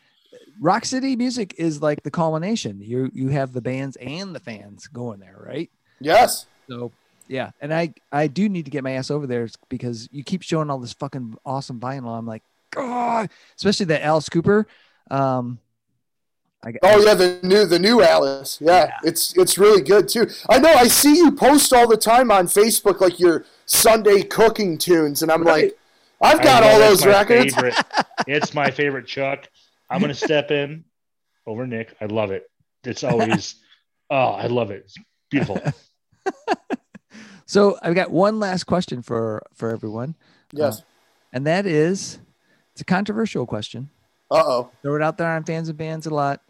[0.59, 2.81] Rock City Music is like the culmination.
[2.81, 5.69] You you have the bands and the fans going there, right?
[5.99, 6.45] Yes.
[6.69, 6.91] So
[7.27, 10.41] yeah, and I I do need to get my ass over there because you keep
[10.41, 12.17] showing all this fucking awesome vinyl.
[12.17, 14.67] I'm like, God, especially that Alice Cooper.
[15.11, 15.59] Um,
[16.63, 18.57] I, Oh yeah, the new the new Alice.
[18.59, 18.91] Yeah, Yeah.
[19.03, 20.27] it's it's really good too.
[20.49, 20.73] I know.
[20.73, 25.31] I see you post all the time on Facebook like your Sunday cooking tunes, and
[25.31, 25.65] I'm Right.
[25.65, 25.77] like,
[26.19, 27.53] I've got all those records.
[27.53, 27.75] Favorite.
[28.27, 29.47] It's my favorite Chuck.
[29.89, 30.83] I'm gonna step in
[31.45, 31.95] over Nick.
[32.01, 32.49] I love it.
[32.83, 33.55] It's always
[34.09, 34.83] oh, I love it.
[34.85, 34.95] It's
[35.29, 35.61] beautiful.
[37.49, 40.15] So I've got one last question for for everyone,
[40.51, 40.83] Yes.
[41.31, 42.19] and that is,
[42.73, 43.89] it's a controversial question.
[44.29, 44.71] Uh oh.
[44.81, 46.41] Throw it out there on fans and bands a lot.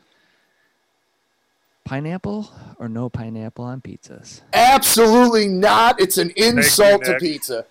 [1.86, 4.42] Pineapple or no pineapple on pizzas?
[4.54, 6.02] Absolutely not.
[6.02, 7.68] It's an insult to pizza.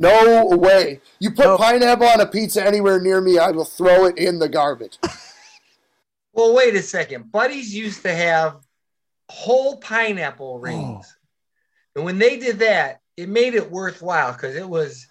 [0.00, 1.00] No way.
[1.18, 1.60] You put Nope.
[1.60, 4.98] pineapple on a pizza anywhere near me, I will throw it in the garbage.
[6.32, 7.32] Well, wait a second.
[7.32, 8.58] Buddies used to have
[9.30, 11.16] whole pineapple rings.
[11.94, 15.06] And when they did that, it made it worthwhile because it was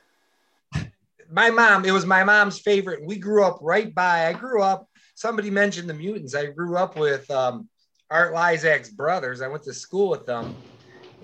[1.32, 3.04] my mom, it was my mom's favorite.
[3.04, 6.36] We grew up right by, I grew up, somebody mentioned the mutants.
[6.36, 7.68] I grew up with um,
[8.12, 9.42] Art Lizak's brothers.
[9.42, 10.56] I went to school with them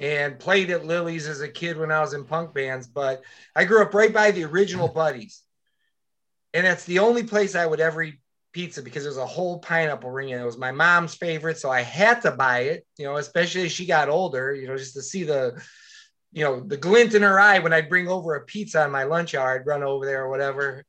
[0.01, 2.87] and played at Lili's as a kid when I was in punk bands.
[2.87, 3.21] But
[3.55, 5.43] I grew up right by the original buddies.
[6.53, 8.15] And that's the only place I would ever eat
[8.51, 11.57] pizza because there's a whole pineapple ring and it was my mom's favorite.
[11.57, 14.75] So I had to buy it, you know, especially as she got older, you know,
[14.75, 15.61] just to see the,
[16.33, 19.03] you know, the glint in her eye when I'd bring over a pizza on my
[19.03, 20.83] lunch hour, I'd run over there or whatever.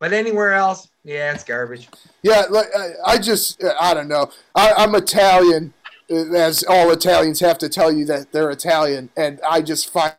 [0.00, 1.88] But anywhere else, yeah, it's garbage.
[2.22, 2.68] Yeah, like
[3.04, 4.30] I, just I don't know.
[4.54, 5.74] I, I'm Italian,
[6.10, 10.14] as all Italians have to tell you that they're Italian, and I just find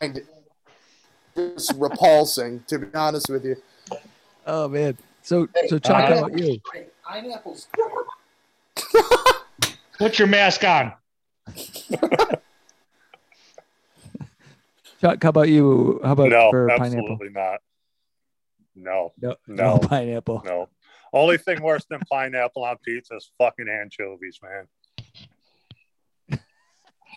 [0.00, 0.26] it
[1.36, 2.64] just repulsing.
[2.68, 3.56] To be honest with you,
[4.46, 4.96] Oh man.
[5.22, 6.60] So so Chuck, how uh, about you?
[7.04, 7.66] pineapples.
[9.98, 10.92] Put your mask on.
[15.00, 16.00] Chuck, how about you?
[16.02, 17.28] How about No, for absolutely pineapple?
[17.32, 17.60] not.
[18.74, 19.76] No, No, No.
[19.76, 20.42] no pineapple.
[20.44, 20.68] no.
[21.12, 24.66] Only thing worse than pineapple on pizza is fucking anchovies, man.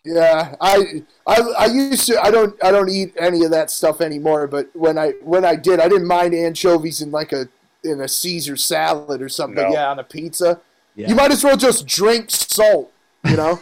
[0.04, 2.20] Yeah, I, I I used to.
[2.20, 4.48] I don't I don't eat any of that stuff anymore.
[4.48, 7.48] But when I when I did, I didn't mind anchovies in like a
[7.84, 9.56] in a Caesar salad or something.
[9.56, 9.74] But No.
[9.74, 10.60] yeah, on a pizza,
[10.96, 11.08] Yeah.
[11.10, 12.92] you might as well just drink salt.
[13.26, 13.60] You know,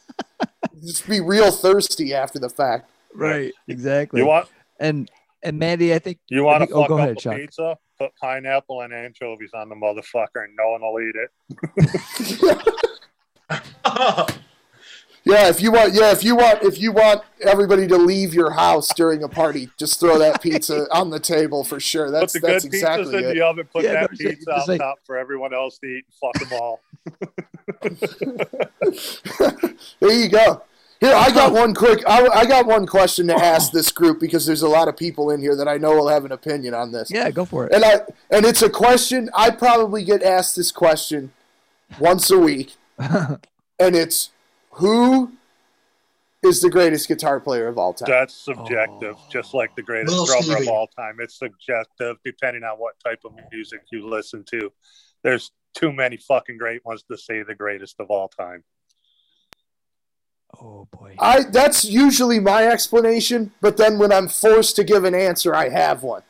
[0.82, 2.88] just be real thirsty after the fact.
[3.14, 3.52] Right.
[3.68, 4.20] Exactly.
[4.22, 4.48] You want
[4.78, 5.10] and
[5.42, 7.36] and Mandy, I think you want to think- oh, go up ahead, a Chuck.
[7.36, 7.76] pizza?
[8.00, 11.14] Put pineapple and anchovies on the motherfucker, and no one will eat
[13.50, 14.36] it.
[15.22, 18.52] Yeah, if you want, yeah, if you want, if you want everybody to leave your
[18.52, 22.10] house during a party, just throw that pizza on the table for sure.
[22.10, 23.34] That's put the that's good pizzas exactly in it.
[23.34, 23.68] the oven.
[23.70, 26.06] Put Yeah, that no, pizza just on like- top for everyone else to eat.
[26.06, 26.80] And fuck them all.
[30.00, 30.62] there you go.
[31.00, 32.02] Here, I got one quick.
[32.06, 35.30] I, I got one question to ask this group because there's a lot of people
[35.30, 37.10] in here that I know will have an opinion on this.
[37.10, 37.72] yeah, go for it.
[37.72, 41.32] And I and it's a question I probably get asked this question
[41.98, 43.38] once a week, and
[43.78, 44.30] it's
[44.72, 45.32] who
[46.42, 48.10] is the greatest guitar player of all time?
[48.10, 50.62] That's subjective, just like the greatest Little drummer Stevie.
[50.62, 51.16] of all time.
[51.20, 54.70] It's subjective depending on what type of music you listen to.
[55.22, 58.64] There's too many fucking great ones to say the greatest of all time.
[60.60, 61.14] Oh boy.
[61.18, 65.68] I that's usually my explanation, but then when I'm forced to give an answer, I
[65.68, 66.22] have one.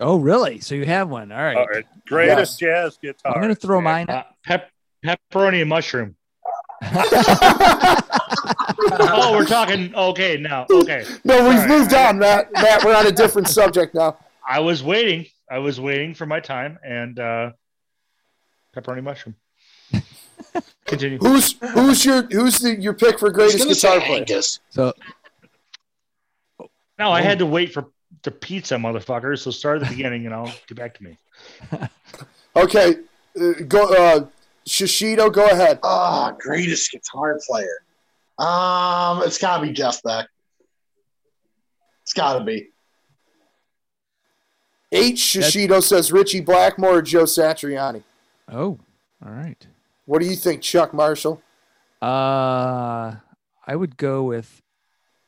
[0.00, 0.60] Oh really?
[0.60, 1.32] So you have one.
[1.32, 1.56] All right.
[1.56, 3.34] All right, greatest jazz guitar.
[3.34, 4.10] I'm gonna throw mine.
[4.10, 4.70] Uh, pep,
[5.04, 6.16] pepperoni and mushroom.
[8.98, 9.94] Oh, we're talking.
[9.94, 10.66] Okay, now.
[10.70, 11.04] Okay.
[11.24, 11.68] No, we've Sorry.
[11.68, 12.52] moved on, Matt.
[12.52, 14.16] Matt, we're on a different subject now.
[14.46, 15.26] I was waiting.
[15.50, 17.50] I was waiting for my time and uh,
[18.74, 19.34] pepperoni mushroom.
[20.86, 21.18] Continue.
[21.18, 24.24] Who's who's your who's the, your pick for greatest guitar player?
[24.70, 24.92] So
[26.98, 27.86] No, I had to wait for
[28.22, 29.38] the pizza, motherfucker.
[29.38, 31.18] So start at the beginning and I'll get back to me.
[32.56, 32.94] Okay,
[33.38, 34.26] uh, go uh,
[34.66, 35.78] Shishido, go ahead.
[35.82, 37.82] Ah, greatest guitar player.
[38.38, 40.26] Um, it's gotta be Jeff Beck.
[42.02, 42.70] It's gotta be.
[44.90, 48.02] H Shishido says Ritchie Blackmore or Joe Satriani.
[48.50, 48.78] oh,
[49.22, 49.66] all right.
[50.06, 51.42] What do you think, Chuck Marshall?
[52.00, 53.16] Uh
[53.68, 54.62] I would go with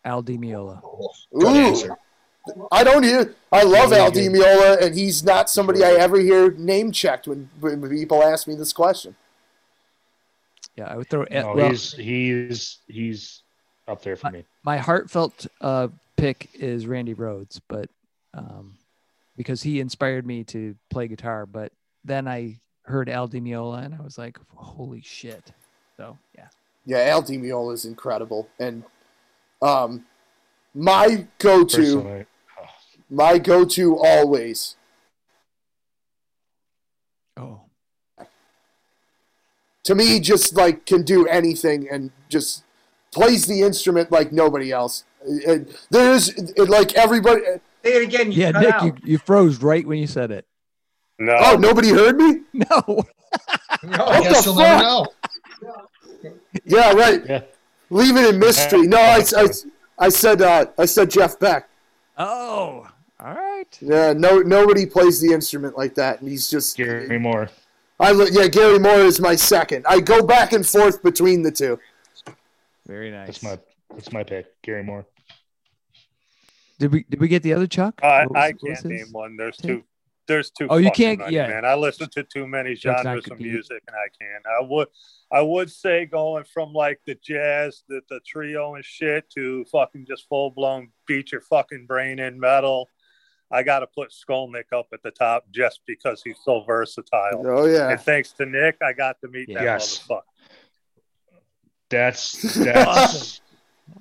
[0.05, 0.81] Al Di Meola.
[1.33, 1.69] Good Ooh.
[1.69, 1.97] answer.
[2.73, 3.35] I don't hear.
[3.53, 4.39] I love Yeah, Al he Di.
[4.39, 8.55] Meola, and he's not somebody I ever hear name checked when, when people ask me
[8.55, 9.17] this question.
[10.77, 11.25] Yeah, I would throw.
[11.31, 13.43] No, well, he's he's he's
[13.89, 14.45] up there for me.
[14.63, 17.91] my heartfelt uh, pick is Randy Rhoads, but
[18.33, 18.77] um,
[19.37, 21.47] because he inspired me to play guitar.
[21.47, 21.73] But
[22.05, 25.53] then I heard Al Di Meola, and I was like, "Holy shit!"
[25.97, 26.49] So yeah,
[26.85, 28.85] Yeah, Al Di Meola is incredible, and
[29.63, 30.05] um,
[30.75, 32.27] my go-to, Personally,
[33.11, 34.77] my go-to always
[37.37, 37.61] oh,
[39.85, 42.65] to me just like can do anything and just
[43.13, 45.05] plays the instrument like nobody else.
[45.47, 47.43] And there is it, like everybody
[47.85, 48.33] Say it again.
[48.33, 48.85] You Yeah, Nick, out.
[48.85, 50.47] you, you froze right when you said it.
[51.19, 51.37] No.
[51.41, 52.41] Oh, nobody heard me?
[52.53, 53.05] No.
[53.83, 54.07] No.
[54.07, 55.13] I guess the you'll never fuck?
[56.23, 56.33] know.
[56.65, 57.23] Yeah, right.
[57.29, 57.43] Yeah.
[57.91, 58.87] Leave it in mystery.
[58.87, 59.47] No, I, I,
[59.99, 61.69] I said uh, I said Jeff Beck.
[62.17, 62.89] Oh,
[63.21, 63.79] all right.
[63.81, 66.77] Yeah, no, nobody plays the instrument like that, and he's just.
[66.77, 67.51] Gary Moore.
[68.01, 69.85] I yeah, Gary Moore is my second.
[69.89, 71.79] I go back and forth between the two.
[72.87, 73.27] Very nice.
[73.27, 73.59] That's my
[73.95, 74.47] that's my pick.
[74.63, 75.05] Gary Moore.
[76.79, 78.01] Did we did we get the other Chuck?
[78.03, 79.37] I, What I can't name one.
[79.37, 79.83] There's two.
[80.29, 80.67] There's too.
[80.71, 81.49] Oh, you can't- many, yeah.
[81.49, 81.65] man.
[81.65, 84.45] I listen to too many genres of music, and I can't.
[84.47, 84.89] I would,
[85.33, 90.05] I would say going from like the jazz, the, the trio and shit, to fucking
[90.07, 92.89] just full blown beat your fucking brain in metal.
[93.51, 97.43] I got to put Skolnick up at the top just because he's so versatile.
[97.47, 100.07] Oh yeah, And thanks to Nick, I got to meet that Yes.
[100.07, 100.21] motherfucker.
[101.89, 103.41] That's that's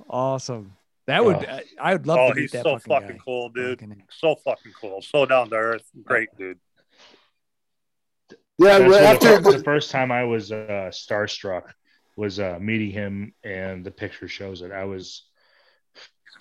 [0.10, 0.74] Awesome.
[1.08, 1.62] That would Yeah.
[1.82, 3.22] I, I would love Oh, to meet he's that so fucking, fucking guy.
[3.24, 3.80] cool, dude.
[3.80, 5.02] Fucking- So fucking cool.
[5.02, 5.84] So down to earth.
[6.04, 6.60] Great dude.
[8.58, 8.80] yeah.
[8.80, 11.64] That's well, After the, the first time I was uh, starstruck
[12.16, 14.72] was uh, meeting him, and the picture shows it.
[14.72, 15.24] I was,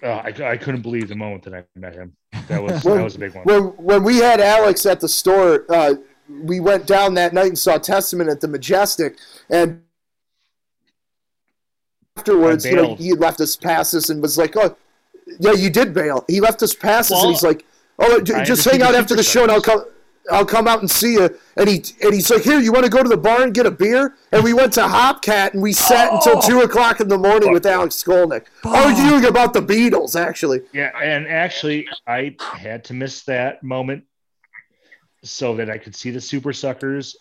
[0.02, 2.16] uh, I, I couldn't believe the moment that I met him.
[2.48, 3.44] That was that was a big one.
[3.44, 5.94] when when we had Alex at the store, uh,
[6.28, 9.18] we went down that night and saw Testament at the Majestic,
[9.50, 9.82] and
[12.16, 14.76] afterwards, you know, he left us passes and was like, "Oh,
[15.38, 17.64] yeah, you did bail." He left us passes, Well, and he's like,
[17.98, 19.84] "Oh, j- just hang out after the show, and I'll come."
[20.30, 21.38] I'll come out and see you.
[21.56, 23.66] And he and he's like, here, you want to go to the bar and get
[23.66, 24.16] a beer?
[24.32, 26.40] And we went to Hopcat and we sat until oh.
[26.40, 30.20] two o'clock in the morning with Alex Skolnick, arguing about the Beatles.
[30.20, 34.04] Actually, Yeah, and actually, I had to miss that moment
[35.22, 37.16] so that I could see the Super Suckers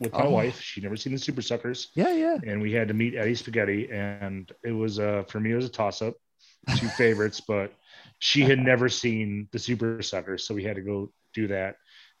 [0.00, 0.30] with my Oh.
[0.30, 0.60] wife.
[0.60, 2.38] She'd never seen the Super Suckers, Yeah, yeah.
[2.46, 5.66] and we had to meet Eddie Spaghetti, and it was uh for me it was
[5.66, 6.14] a toss up,
[6.76, 7.72] two favorites, but
[8.20, 11.76] she had never seen the Super Suckers, so we had to go do that.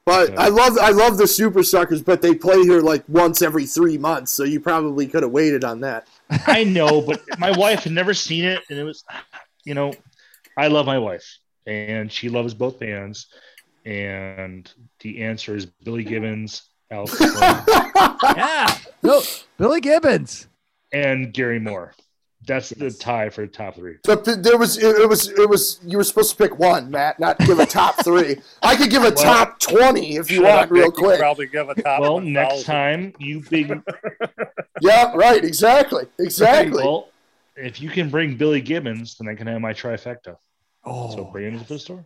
[0.06, 0.40] But Yeah.
[0.42, 3.98] I love I love the Super Suckers, but they play here like once every three
[3.98, 6.08] months, so you probably could have waited on that.
[6.46, 9.04] I know, but my wife had never seen it, and it was,
[9.64, 9.92] you know,
[10.56, 13.26] I love my wife, and she loves both bands,
[13.84, 14.70] and
[15.00, 17.16] the answer is Billy Gibbons, Alex
[18.36, 18.74] Yeah.
[19.02, 19.22] No,
[19.58, 20.48] Billy Gibbons.
[20.92, 21.94] and Gary Moore.
[22.46, 23.96] That's the tie for the top three.
[24.04, 27.20] But there was it, it was it was you were supposed to pick one, Matt,
[27.20, 28.36] not give a top three.
[28.62, 31.18] I could give a top twenty if you want, up, real quick.
[31.18, 32.00] Probably give a top.
[32.00, 32.32] Well, 1,000.
[32.32, 33.68] next time you big
[34.80, 36.82] Yeah, right, exactly, exactly.
[36.82, 37.08] well,
[37.56, 40.36] if you can bring Billy Gibbons, then I can have my trifecta.
[40.84, 42.04] Oh, So bring him to the store.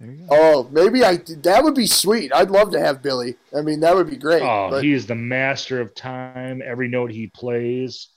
[0.00, 0.26] There you go.
[0.30, 2.32] Oh, maybe I that would be sweet.
[2.34, 3.36] I'd love to have Billy.
[3.56, 4.42] I mean, that would be great.
[4.42, 6.62] Oh, but he is the master of time.
[6.64, 8.08] Every note he plays.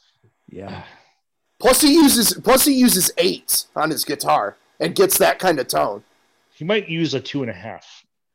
[0.49, 0.83] Yeah.
[1.59, 5.67] plus he uses plus he uses eights on his guitar and gets that kind of
[5.67, 6.03] tone.
[6.53, 7.85] He might use a two and a half.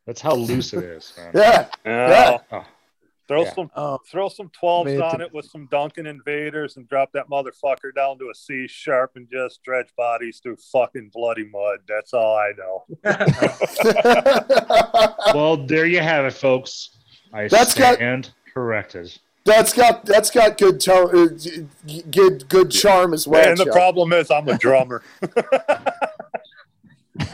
[0.07, 1.32] That's how loose it is, man.
[1.34, 2.09] Yeah, Yeah.
[2.09, 2.38] Yeah.
[2.53, 2.66] Oh, oh.
[3.27, 3.55] Throw Yeah.
[3.55, 7.29] some Oh, throw some 12s Made on it with some Duncan invaders and drop that
[7.31, 11.79] motherfucker down to a C sharp and just dredge bodies through fucking bloody mud.
[11.89, 12.85] That's all I know.
[15.35, 16.91] well, there you have it, folks.
[17.33, 19.16] I That's got- stand corrected.
[19.47, 21.66] that's got that's got good tone, uh, g-
[22.11, 23.47] good good charm as well.
[23.49, 23.75] and the Chuck.
[23.75, 25.03] problem is I'm a drummer.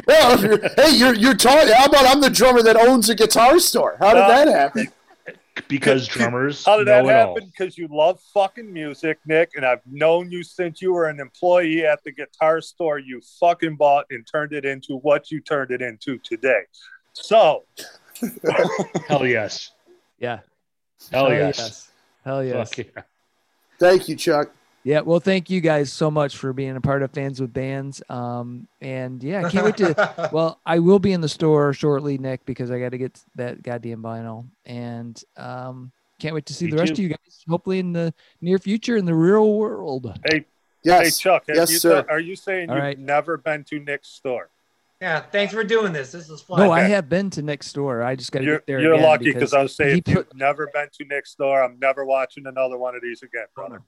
[0.07, 1.73] Well, you're, hey, you're you're talking.
[1.73, 3.97] How about I'm the drummer that owns a guitar store?
[3.99, 4.89] How did Uh, that happen?
[5.69, 7.53] Because drummers How did that know it happen?
[7.57, 11.85] Because you love fucking music, Nick, and I've known you since you were an employee
[11.85, 15.83] at the guitar store you fucking bought and turned it into what you turned it
[15.83, 16.63] into today.
[17.13, 17.65] So
[19.09, 19.73] Hell yes.
[20.19, 20.41] yeah.
[21.11, 21.91] Hell yes.
[22.25, 22.75] Hell yes.
[22.75, 23.03] Fuck yeah.
[23.79, 24.53] Thank you, Chuck.
[24.83, 28.03] Yeah, well, thank you guys so much for being a part of Fans with Bands.
[28.09, 30.31] Um, and yeah, I can't wait to.
[30.33, 33.63] Well, I will be in the store shortly, Nick, because I got to get that
[33.63, 36.93] goddamn vinyl, and um, can't wait to see Me the rest too.
[36.95, 37.45] of you guys.
[37.49, 40.19] Hopefully, in the near future, in the real world.
[40.31, 40.47] hey,
[40.83, 42.07] Yes, hey Chuck, yes, you sir.
[42.09, 42.99] are you saying All you've right.
[42.99, 44.49] never been to Nick's store?
[45.03, 46.13] yeah, thanks for doing this.
[46.13, 46.59] This is fun.
[46.59, 48.03] No, I have been to Nick's store.
[48.03, 48.81] I just got to get there.
[48.81, 51.63] you're again lucky because I was saying he if you've never been to Nick's store,
[51.63, 53.83] I'm never watching another one of these again, brother.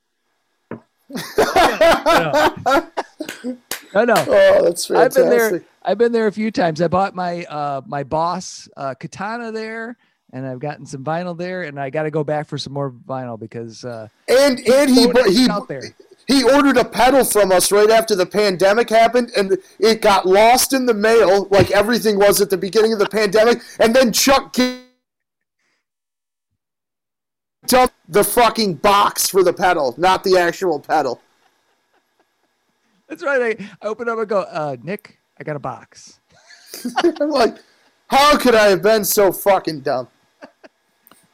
[3.94, 4.14] No, no.
[4.28, 5.62] oh, that's I've been there.
[5.82, 6.80] I've been there a few times.
[6.80, 9.96] I bought my uh my boss uh katana there
[10.32, 12.90] and I've gotten some vinyl there and I got to go back for some more
[12.90, 15.82] vinyl because uh And and he he out there.
[16.26, 20.72] he ordered a pedal from us right after the pandemic happened, and it got lost
[20.72, 23.60] in the mail like everything was at the beginning of the pandemic.
[23.80, 24.82] And then Chuck g-
[27.66, 31.20] dumped the fucking box for the pedal, not the actual pedal.
[33.08, 33.58] That's right.
[33.60, 36.18] I, I open up and go, uh Nick, I got a box.
[37.20, 37.56] I'm like,
[38.08, 40.08] how could I have been so fucking dumb?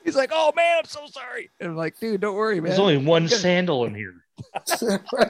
[0.04, 2.78] He's like, "Oh man, I'm so sorry." And I'm like, "Dude, don't worry, man." There's
[2.78, 4.14] only one gotta- sandal in here,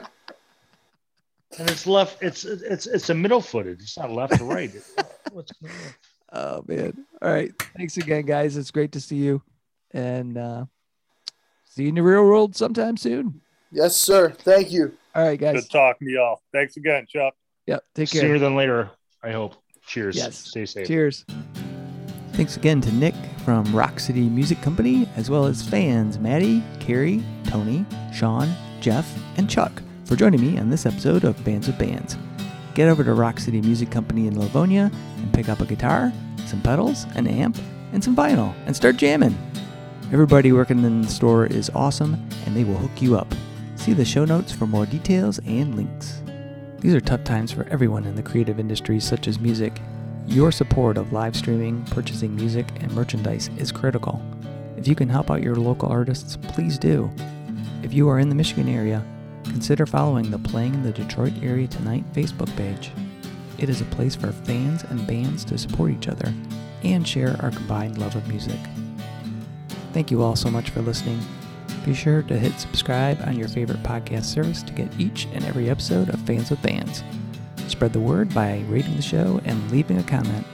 [1.57, 2.23] and it's left.
[2.23, 3.81] It's it's it's a middle footed.
[3.81, 4.71] It's not left or right.
[5.31, 5.93] What's going on?
[6.31, 7.05] Oh man.
[7.23, 7.51] All right.
[7.75, 8.55] Thanks again, guys.
[8.55, 9.41] It's great to see you.
[9.91, 10.65] And uh
[11.69, 13.39] see you in the real world sometime soon.
[13.71, 14.31] yes, sir.
[14.31, 14.93] Thank you.
[15.15, 15.61] All right, guys.
[15.61, 16.41] Good talking to y'all.
[16.51, 17.33] Thanks again, Chuck.
[17.67, 17.83] Yep.
[17.95, 18.21] Take care.
[18.21, 18.89] Sooner than later,
[19.23, 19.55] I hope.
[19.85, 20.15] Cheers.
[20.17, 20.37] Yes.
[20.37, 20.87] Stay safe.
[20.87, 21.25] Cheers.
[22.33, 27.23] Thanks again to Nick from Rock City Music Company, as well as fans Maddie, Carrie,
[27.45, 32.17] Tony, Sean, Jeff, and Chuck for joining me on this episode of Bands with Bands.
[32.75, 36.13] Get over to Rock City Music Company in Livonia and pick up a guitar,
[36.45, 37.57] some pedals, an amp,
[37.91, 39.35] and some vinyl and start jamming.
[40.11, 42.15] Everybody working in the store is awesome
[42.47, 43.31] and they will hook you up.
[43.75, 46.23] See the show notes for more details and links.
[46.79, 49.79] These are tough times for everyone in the creative industries such as music.
[50.25, 54.19] Your support of live streaming, purchasing music, and merchandise is critical.
[54.77, 57.11] If you can help out your local artists, please do.
[57.83, 59.05] If you are in the Michigan area,
[59.43, 62.91] consider following the Playing in the Detroit Area Tonight Facebook page.
[63.59, 66.33] It is a place for fans and bands to support each other
[66.83, 68.57] and share our combined love of music.
[69.93, 71.19] Thank you all so much for listening.
[71.85, 75.69] Be sure to hit subscribe on your favorite podcast service to get each and every
[75.69, 77.03] episode of Fans with Bands.
[77.67, 80.45] Spread the word by rating the show and leaving a comment.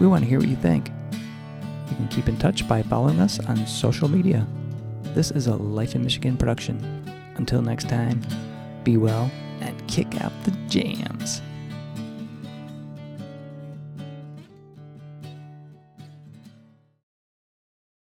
[0.00, 0.90] We want to hear what you think.
[1.90, 4.46] You can keep in touch by following us on social media.
[5.14, 6.78] This is a Life in Michigan production.
[7.36, 8.20] Until next time,
[8.82, 9.30] be well
[9.60, 11.42] and kick out the jams.